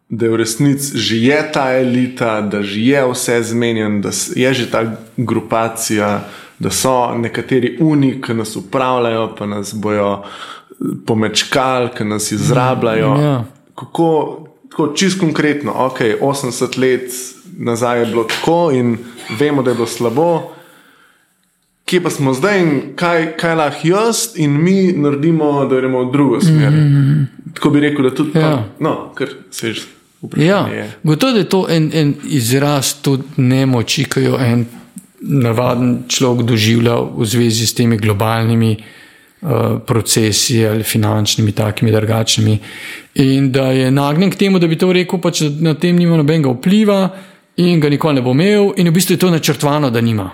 [0.08, 4.54] da je v resnici že je ta elita, da že je vse zmenjen, da je
[4.54, 4.82] že ta
[5.16, 6.24] grupacija,
[6.58, 10.24] da so nekateri uniki, ki nas upravljajo, pa nas bojo
[11.06, 13.14] pomečkali, ki nas izrabljajo.
[13.14, 13.57] Mm, yeah.
[13.78, 14.38] Kako,
[14.70, 17.10] tako čist konkretno, ok, 80 let
[17.58, 18.98] nazaj je bilo tako in
[19.38, 20.42] vemo, da je bilo slabo.
[21.84, 26.12] Kje pa smo zdaj in kaj, kaj lahko jaz in mi naredimo, da gremo v
[26.12, 26.70] drugo smer?
[26.70, 27.54] Mm -hmm.
[27.54, 28.50] Tako bi rekel, da tudi ja.
[28.50, 29.82] tam, no, ker se že
[30.22, 30.76] vprašanje.
[30.76, 34.66] Ja, gotovo je to en, en izraz tudi nemoči, ki jo en
[35.20, 38.97] navaden človek doživlja v zvezi s temi globalnimi uh,
[39.86, 42.58] procesi ali finančnimi, takimi drugačnimi.
[43.14, 46.50] In da je nagnjen k temu, da bi to rekel, pač na tem nima nobenega
[46.50, 47.08] vpliva
[47.56, 50.30] in ga nikoli ne bo imel, in v bistvu je to načrtovano, da nima.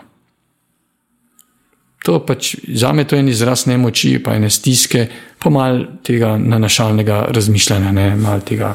[2.05, 5.07] To pač za me to je en izraz nemoči, pa ene stiske,
[5.41, 8.75] pa malo tega nanašalnega razmišljanja, ne, malo tega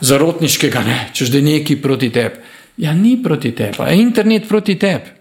[0.00, 2.42] zarotniškega, ne, češ da je neki proti tebi.
[2.78, 5.17] Ja, ni proti tebi, je internet proti tebi.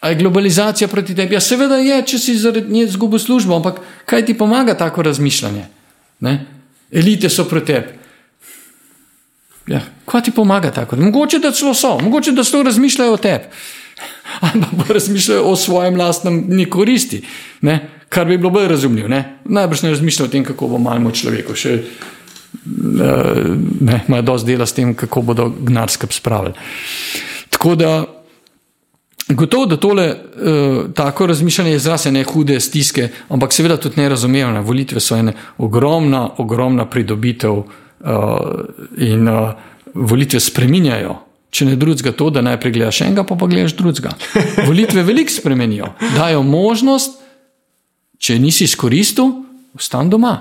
[0.00, 1.34] Ali je globalizacija proti tebi?
[1.34, 5.64] Ja, seveda je, če si zaradi nje izgubil službo, ampak kaj ti pomaga tako razmišljanje?
[6.20, 6.34] Ne?
[6.90, 7.98] Elite so proti tebi.
[9.68, 10.96] Ja, kaj ti pomaga tako?
[10.96, 13.44] Mogoče da celo so, mogoče da so razmišljajo o tebi.
[14.46, 17.22] Ali pa razmišljajo o svojem lastnem nekoristi,
[17.60, 17.88] ne?
[18.08, 19.08] kar bi bilo bolj razumljivo.
[19.44, 21.54] Najbrž ne razmišljajo o tem, kako bo malo človeku.
[21.54, 21.82] Še eh,
[23.80, 26.54] ne, imajo dosti dela s tem, kako bodo gnarske spravili.
[27.50, 27.90] Tako da.
[29.28, 30.14] Gotovo, da tole
[30.96, 34.60] uh, razmišljanje izraze ne hude stiske, ampak seveda tudi nerazumevne.
[34.60, 37.64] Volitve so ena ogromna, ogromna pridobitev uh,
[38.96, 39.50] in uh,
[39.94, 41.16] volitve spreminjajo.
[41.50, 44.14] Če ne drugega, to, da najprej gledaš enega, pa pa gledaš drugega.
[44.66, 47.20] Volitve veliko spremenijo, dajo možnost,
[48.18, 49.32] če nisi izkoristil,
[49.76, 50.34] ostan doma,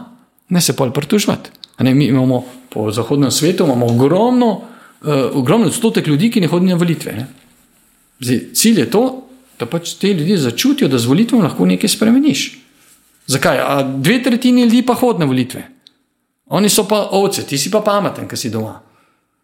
[0.49, 1.51] ne se pol pritužvati.
[1.83, 6.75] Ne, mi imamo po zahodnem svetu imamo ogromno, uh, ogromno odstotek ljudi, ki ne hodijo
[6.75, 7.15] na volitve.
[7.19, 7.27] Ne.
[8.19, 9.03] Zdaj, cilj je to,
[9.59, 12.49] da pač te ljudi začutijo, da z volitvami lahko nekaj spremeniš.
[13.27, 13.59] Zakaj?
[13.59, 15.67] A dve tretjini ljudi pa hodi na volitve.
[16.45, 18.79] Oni so pa ovce, ti si pa pameten, ki si doma.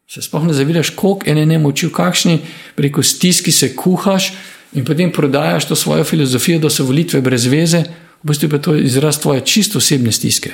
[0.08, 2.40] Se sploh ne zavedaš, koliko ene ne moči, kakšni
[2.76, 4.34] preko stiski se kuhaš
[4.74, 7.84] in potem prodajaš to svojo filozofijo, da so volitve brez veze,
[8.24, 10.54] v bistvu pa je to izraz tvoje čisto osebne stiske.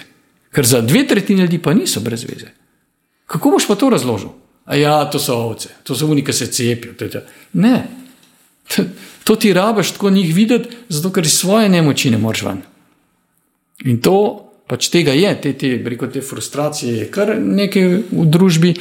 [0.51, 2.49] Ker za dve tretjine ljudi pa niso brez veze.
[3.25, 4.29] Kako boš pa to razložil?
[4.65, 6.93] A ja, to so ovce, to so oni, ki se cepijo.
[6.99, 7.25] je.
[7.53, 7.87] Ne,
[9.25, 12.61] to ti rabiš tako njih videti, zato ker iz svoje nemoči ne moreš ven.
[13.85, 18.75] In to pač tega je, te, te, preko te frustracije je kar nekaj v družbi,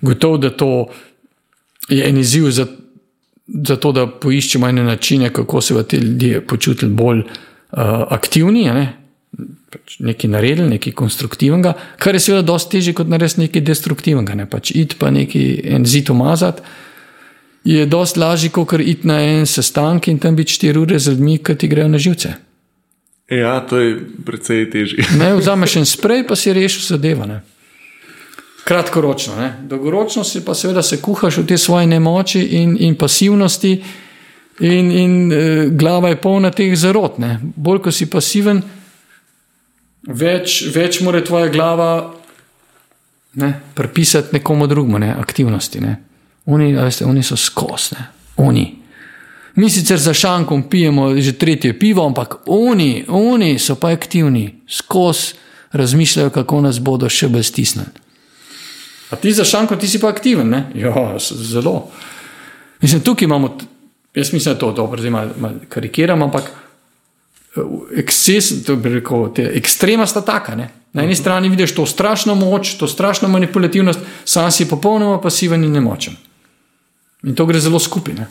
[0.00, 0.70] gotovo, da to
[1.92, 2.66] je en izziv za,
[3.46, 7.28] za to, da poiščemo ene načine, kako se v te ljudje počutiti bolj uh,
[8.16, 8.64] aktivni.
[8.72, 8.86] Ne?
[9.72, 14.38] Pač nekaj naredili, nekaj konstruktivnega, kar je seveda dosti težje kot narediti nekaj destruktivnega.
[14.40, 14.48] Ne?
[14.50, 16.64] Pač iti pa nekaj en zid umazati.
[17.66, 21.40] Je dosti lažje, kot iti na en sestanek in tam biti štiri ure z ljudmi,
[21.42, 22.36] ki ti grejo na živce.
[23.30, 25.06] Ja, to je precej težje.
[25.20, 27.26] Ne, vzameš en sprej, pa si rešil zadevo.
[27.26, 27.40] Ne.
[28.66, 29.52] Kratkoročno, ne.
[29.62, 33.82] dolgoročno si pa seveda se kuhaš v te svoje nemoči in, in pasivnosti,
[34.60, 37.18] in, in e, glava je polna teh zarot.
[37.18, 37.38] Ne.
[37.42, 38.62] Bolj ko si pasiven,
[40.06, 41.90] več, več mora tvoja glava
[43.38, 45.80] ne, pripisati nekomu drugemu, ne, aktivnosti.
[45.80, 45.96] Ne.
[46.46, 48.66] Oni, veste, oni so skosne, oni.
[49.56, 55.34] Mi sicer za šankom pijemo že tretje pivo, ampak oni, oni so pa aktivni, skozi
[55.72, 58.04] razmišljajo, kako nas bodo še bolj stisnili.
[59.10, 60.64] A ti za šankom, ti si pa aktiven, ne?
[60.74, 61.88] Ja, zelo.
[62.82, 63.56] Mislim, tukaj imamo,
[64.14, 67.60] jaz mislim, da je to dobro, zdaj malo, malo karikiram, ampak eh,
[68.02, 70.56] eksces, to bi rekel, te ekstrema sta taka.
[70.56, 70.68] Ne?
[70.92, 75.72] Na eni strani vidiš to strašno moč, to strašno manipulativnost, sam si popolnoma pasiven in
[75.72, 76.16] nemočen.
[77.26, 78.14] In to gre zelo skupaj.
[78.14, 78.26] Ne?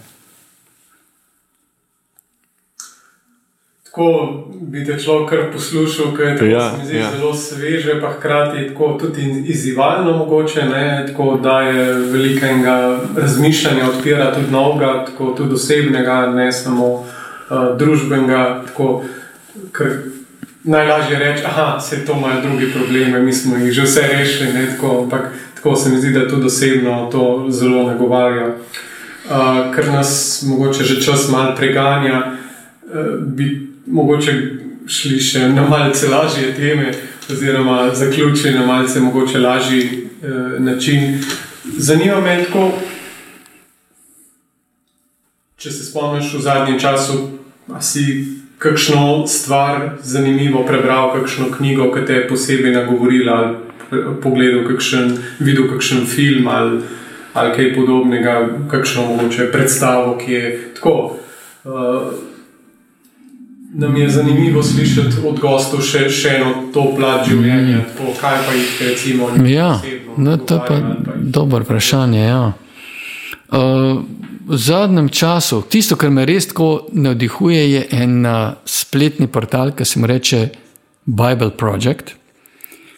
[3.83, 4.07] Tako
[4.61, 7.11] bi te človek kar poslušal, ker je to Ja, se zdi ja.
[7.11, 14.33] zelo sveže, pa hkrati tako tudi izzivalno mogoče, ne, tako da je velikega razmišljanja, odpira
[14.33, 17.07] tudi novega, tako tudi osebnega, ne samo uh,
[17.77, 18.63] družbenega.
[18.67, 19.03] Tako,
[19.71, 19.91] ker
[20.63, 24.67] najlažje reči, da se to imajo drugi probleme, mi smo jih že vse rešili, ne,
[24.75, 28.55] tako, ampak tako se mi zdi, da tudi osebno to zelo nagovarja.
[29.25, 32.37] Uh, ker nas mogoče že čas malo preganja,
[32.85, 34.33] uh, bi mogoče
[34.87, 36.91] šli še na malce lažje teme,
[37.31, 39.81] oziroma zaključili na malce mogoče lažji
[40.21, 41.23] uh, način.
[41.77, 42.71] Zanima me tako,
[45.57, 47.39] če se spomniš v zadnjem času,
[47.73, 48.03] a si
[48.61, 55.65] kakšno stvar zanimivo prebral, kakšno knjigo, ki te je posebej nagovorila, ali pogledal kakšen, videl
[55.69, 56.83] kakšen film ali,
[57.35, 58.35] ali kaj podobnega,
[58.71, 61.17] kakšno mogoče predstavo, ki je tako.
[61.63, 61.71] Uh,
[63.73, 68.53] nam je zanimivo slišati od gostov še, še eno to plat življenja, tako, kaj pa
[68.55, 70.77] jih recimo Ja, osebno no, to pa
[71.19, 72.21] dobro vprašanje.
[72.23, 72.53] Ja.
[73.51, 74.05] Uh,
[74.47, 79.85] v zadnjem času, tisto, kar me res tako navdihuje, je en uh, spletni portal, ki
[79.85, 80.41] se mu reče
[81.05, 82.15] Bible Project,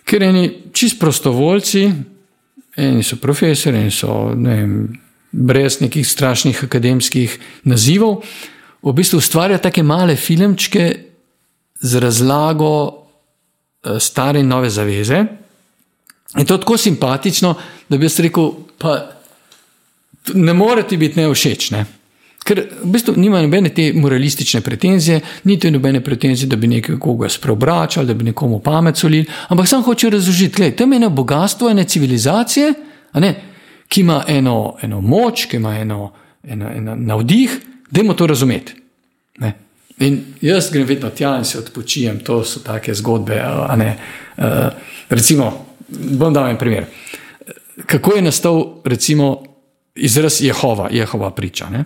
[0.06, 0.46] kjer eni
[0.78, 1.88] čist prostovoljci,
[2.78, 4.78] eni so profesori, eni so ne vem,
[5.32, 8.22] brez nekih strašnih akademskih nazivov,
[8.82, 10.86] v bistvu ustvarjajo take male filmčke
[11.82, 15.26] z razlago eh, stare in nove zaveze.
[16.38, 17.56] In to je tako simpatično,
[17.90, 18.98] da bi jaz rekel, pa
[20.34, 21.72] ne more ti biti neošeč.
[21.72, 21.86] Ne?
[22.48, 28.08] Ker v bistvu nima nobene te moralistične pretenzije, niti nobene pretenzije, da bi nekoga spreobračali,
[28.08, 31.84] da bi nekomu pamet solili, ampak sam hoče razložiti, da tam je eno bogatstvo, ene
[31.84, 32.74] civilizacije,
[33.12, 33.34] a ne,
[33.88, 36.12] ki ima eno, eno moč, ki ima eno,
[36.44, 37.60] eno, eno navdih,
[37.92, 38.74] da je to razumeti.
[39.40, 39.54] Ne.
[40.00, 43.44] In jaz grem vedno tja in se odpočijem, to so take zgodbe.
[43.78, 43.98] Ne,
[44.38, 44.44] uh,
[45.10, 45.52] recimo,
[45.90, 46.86] bom dal en primer.
[47.86, 49.44] Kako je nastal recimo,
[49.96, 51.70] izraz Jehova, Jehova priča?
[51.70, 51.84] Ne?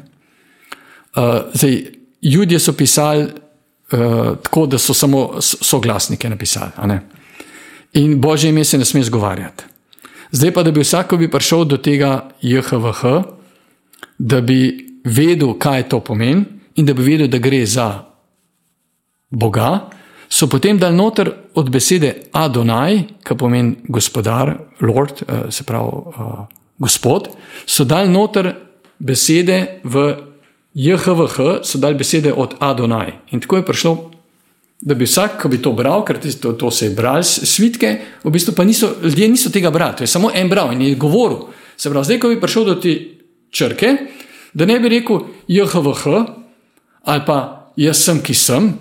[1.16, 1.84] Uh, zdaj,
[2.22, 3.30] ljudje so pisali uh,
[4.44, 7.00] tako, da so samo soglasnike napisali.
[7.94, 9.64] In božje ime se ne sme zgovarjati.
[10.32, 13.04] Zdaj pa, da bi vsak, bi prišel do tega JHVH,
[14.18, 16.46] da bi vedel, kaj to pomeni,
[16.76, 18.06] in da bi vedel, da gre za
[19.30, 19.90] Boga,
[20.30, 26.46] so potem dal noter od besede Adonai, ki pomeni gospodar, Lord, eh, se pravi uh,
[26.80, 27.28] gospod,
[27.66, 28.54] so dal noter
[29.00, 30.16] besede v
[30.74, 33.12] JHVH, so dal besede od Adonai.
[33.32, 34.12] In tako je prišlo
[34.82, 37.92] da bi vsak, ki bi to bral, ker to, to se je bral, svitke,
[38.24, 40.96] v bistvu pa niso, ljudje niso tega brali, to je samo en bral in je
[40.96, 41.52] govoril.
[41.78, 42.96] Se pravi, zdaj, ko bi prišel do te
[43.54, 43.92] črke,
[44.54, 46.08] da ne bi rekel JHVH
[47.02, 47.38] ali pa
[47.78, 48.72] jaz sem, ki sem.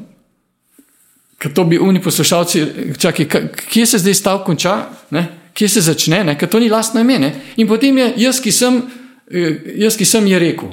[1.41, 2.64] Ker to bi umni poslušalci,
[3.01, 3.28] čakaj,
[3.68, 4.74] kje se zdaj stav konča,
[5.11, 5.26] ne?
[5.57, 7.18] kje se začne, ker to ni lastno ime.
[7.18, 7.30] Ne?
[7.57, 8.82] In potem je jaz, ki sem,
[9.30, 10.72] eh, jaz, ki sem je rekel,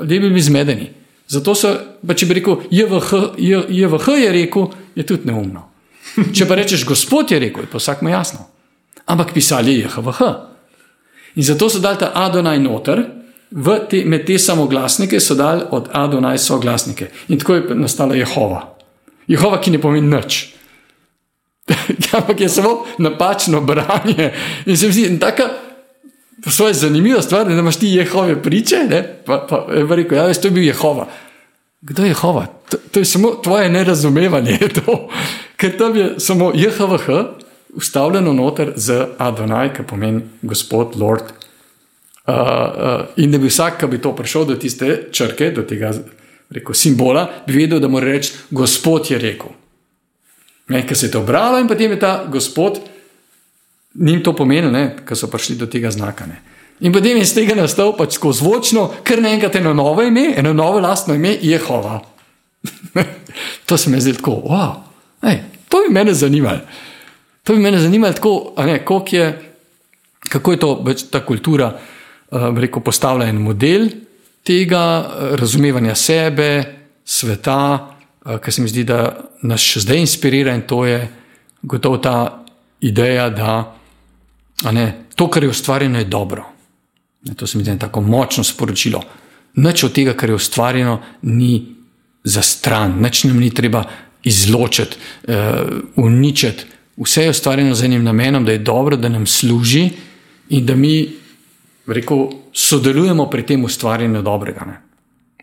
[0.00, 0.90] ljudje bi bili zmedeni.
[1.28, 1.72] Zato so,
[2.06, 3.38] pa če bi rekel, JVH,
[3.68, 5.64] JVH je rekel, je tudi neumno.
[6.32, 8.46] Če pa rečeš, gospod je rekel, je pa vsakmo jasno.
[9.06, 10.20] Ampak pisali je JVH.
[11.36, 13.02] In zato so dali ta Adonaj noter,
[13.90, 17.10] te, med te samoglasnike so dali od Adonaj soglasnike.
[17.28, 18.62] In tako je nastala Jehova.
[19.26, 20.56] Jehova, ki ne pomeni nič.
[22.16, 24.32] Ampak je samo napačno branje.
[24.66, 25.48] In se mi zdi, da je
[26.44, 28.76] to zanimiva stvar, da imaš ti Jehove priče.
[28.90, 29.02] Ne?
[29.26, 31.08] Pa, pa je rekel, ja, veš, to je bil Jehova.
[31.80, 32.46] Kdo je Jehova?
[32.68, 34.58] To, to je samo tvoje nerazumevanje.
[34.84, 35.08] To.
[35.56, 37.08] Ker tam je samo JHVH
[37.76, 41.22] ustavljeno noter z Adonaj, ki pomeni Gospod, Lord.
[42.26, 45.92] Uh, uh, in da bi vsak, ki bi to prišel do tiste črke, do tega
[46.50, 49.54] rekel, simbola, bi vedel, da mora reči: Gospod je rekel.
[50.66, 52.80] Ker se je to bralo in potem je ta Gospod
[53.98, 54.72] njim to pomenil,
[55.06, 56.26] ker so prišli do tega znaka.
[56.26, 56.40] Ne.
[56.80, 60.52] In potem je iz tega nastal pač skozi zvočno, ker naenkrat eno novo ime, eno
[60.52, 62.00] novo lastno ime, Jehova.
[63.66, 64.86] to se mi zdi tako, wow,
[65.22, 66.60] Ej, to bi me zanimalo.
[67.44, 69.42] To bi me zanimalo, tako, ne, je,
[70.28, 71.72] kako je to ta kultura
[72.30, 73.88] uh, rekel, postavila en model
[74.44, 76.64] tega uh, razumevanja sebe,
[77.04, 77.88] sveta,
[78.24, 81.08] uh, kar se mi zdi, da nas še zdaj inspirira in to je
[81.62, 82.44] gotovo ta
[82.80, 83.76] ideja, da
[85.14, 86.44] to, kar je ustvarjeno, je dobro.
[87.22, 89.02] Ne, to se mi zdi tako močno sporočilo.
[89.54, 91.74] Nič od tega, kar je ustvarjeno, ni
[92.24, 93.84] za stran, nič nam ni treba
[94.24, 94.96] izločiti,
[95.28, 95.34] uh,
[95.96, 96.64] uničiti.
[96.96, 99.90] Vse je ustvarjeno z enim namenom, da je dobro, da nam služi
[100.48, 101.12] in da mi,
[101.86, 104.64] rekel, sodelujemo pri tem ustvarjanju dobrega.
[104.64, 104.80] Ne.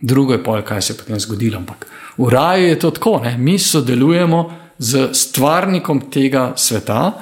[0.01, 1.57] Drugo je pa, kaj se je potem zgodilo.
[1.57, 1.87] Ampak
[2.17, 3.37] v raju je to tako, ne.
[3.37, 7.13] mi sodelujemo z stvarnikom tega sveta,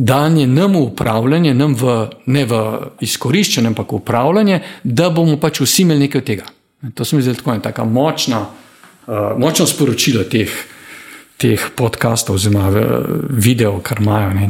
[0.00, 1.96] dan je nam v upravljanje, nam v,
[2.26, 2.60] ne v
[3.04, 6.46] izkoriščanje, ampak v upravljanje, da bomo pač vsi imeli nekaj od tega.
[6.96, 10.48] To se mi zdi tako ena močna, uh, močno sporočilo teh,
[11.36, 12.72] teh podkastov, oziroma
[13.28, 14.32] videov, kar imajo.
[14.32, 14.48] Ne,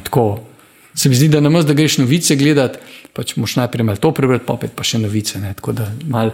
[0.94, 2.78] se mi zdi, da nam zdi, da greš novice gledati.
[3.10, 5.40] Pač moš najprej malo to prebrati, pa pa še novice.
[5.42, 6.30] Ne, tako da malo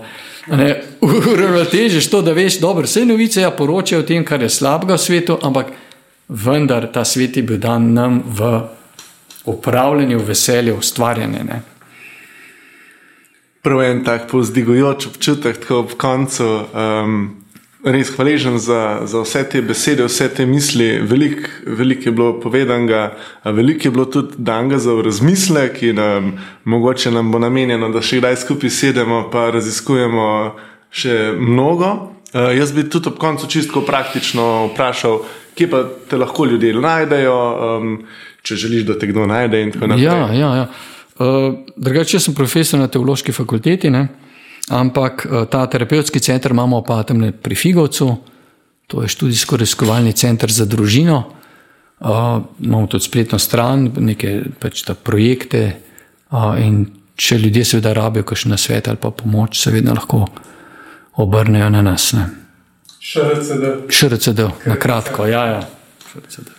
[1.33, 5.01] uravnotežiš to, da veš, da vse novice ja, poročajo o tem, kar je slabega v
[5.01, 5.73] svetu, ampak
[6.29, 8.76] vendar ta svet je bil dan nam v
[9.47, 11.45] upravljanje, veselje, ustvarjanje.
[11.45, 11.63] Ne.
[13.63, 16.47] Prvo en tak povzdigojoč občutek, tako ob koncu.
[16.71, 17.47] Um,
[17.87, 20.99] res hvaležen za, za vse te besede, vse te misli.
[21.07, 26.33] Veliko velik je bilo povedanega, veliko je bilo tudi danga za razmislek in um,
[26.65, 30.29] mogoče nam bo namenjeno, da še kdaj skupaj sedemo in raziskujemo
[30.91, 31.93] še mnogo.
[32.35, 35.21] Uh, jaz bi tudi ob koncu čisto praktično vprašal,
[35.55, 37.39] kje pa te lahko ljudje najdejo.
[37.79, 37.93] Um,
[38.47, 39.65] če želiš, da te kdo najde.
[39.99, 40.67] Ja, ja, ja.
[41.17, 44.07] Uh, drugače, jaz sem profesor na teološki fakulteti, ne?
[44.71, 48.11] ampak uh, ta terapevtski center imamo pa tam pri Figovcu,
[48.87, 51.23] to je študijsko raziskovalni center za družino.
[52.01, 55.63] Uh, imamo tudi spletno stran, neke pač projekte.
[56.31, 56.85] Uh, in
[57.17, 60.27] če ljudje seveda rabijo kakšen svet ali pa pomoč, se vedno lahko
[61.23, 62.13] obrnejo na nas.
[63.01, 63.73] Šrcede.
[63.89, 65.63] Šrcede, na kratko, ja, ja.
[66.13, 66.56] Šrcede.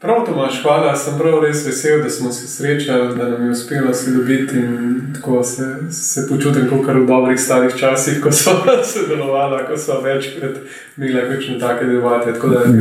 [0.00, 0.96] Prav, Tomaš, hvala.
[0.96, 5.14] Sem prav res vesel, da smo se srečali, da nam je uspelo se dobiti in
[5.14, 8.52] tako se, se počutim, kot v dobrih starih časih, ko smo
[8.92, 10.58] sodelovali, ko smo večkrat
[10.96, 12.34] imeli kakšne take debate.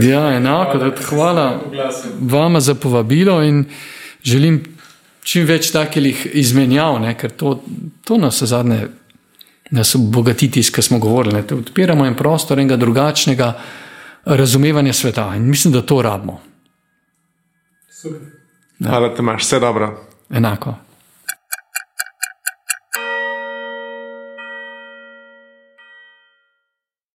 [0.07, 1.61] Ja, enako, da hvala
[2.19, 3.63] vama za povabilo in
[4.23, 4.59] želim
[5.23, 7.61] čim več takih izmenjav, ne, ker to,
[8.03, 8.87] to nas zadnje.
[9.71, 13.53] Nas obogatiti, ki smo govorili, da odpiramo en prostor enega drugačnega
[14.25, 15.31] razumevanja sveta.
[15.35, 16.54] In mislim, da to rabimo.
[18.05, 18.19] Super.
[18.85, 19.97] Hvala, da imaš vse dobro.
[20.29, 20.73] Enako.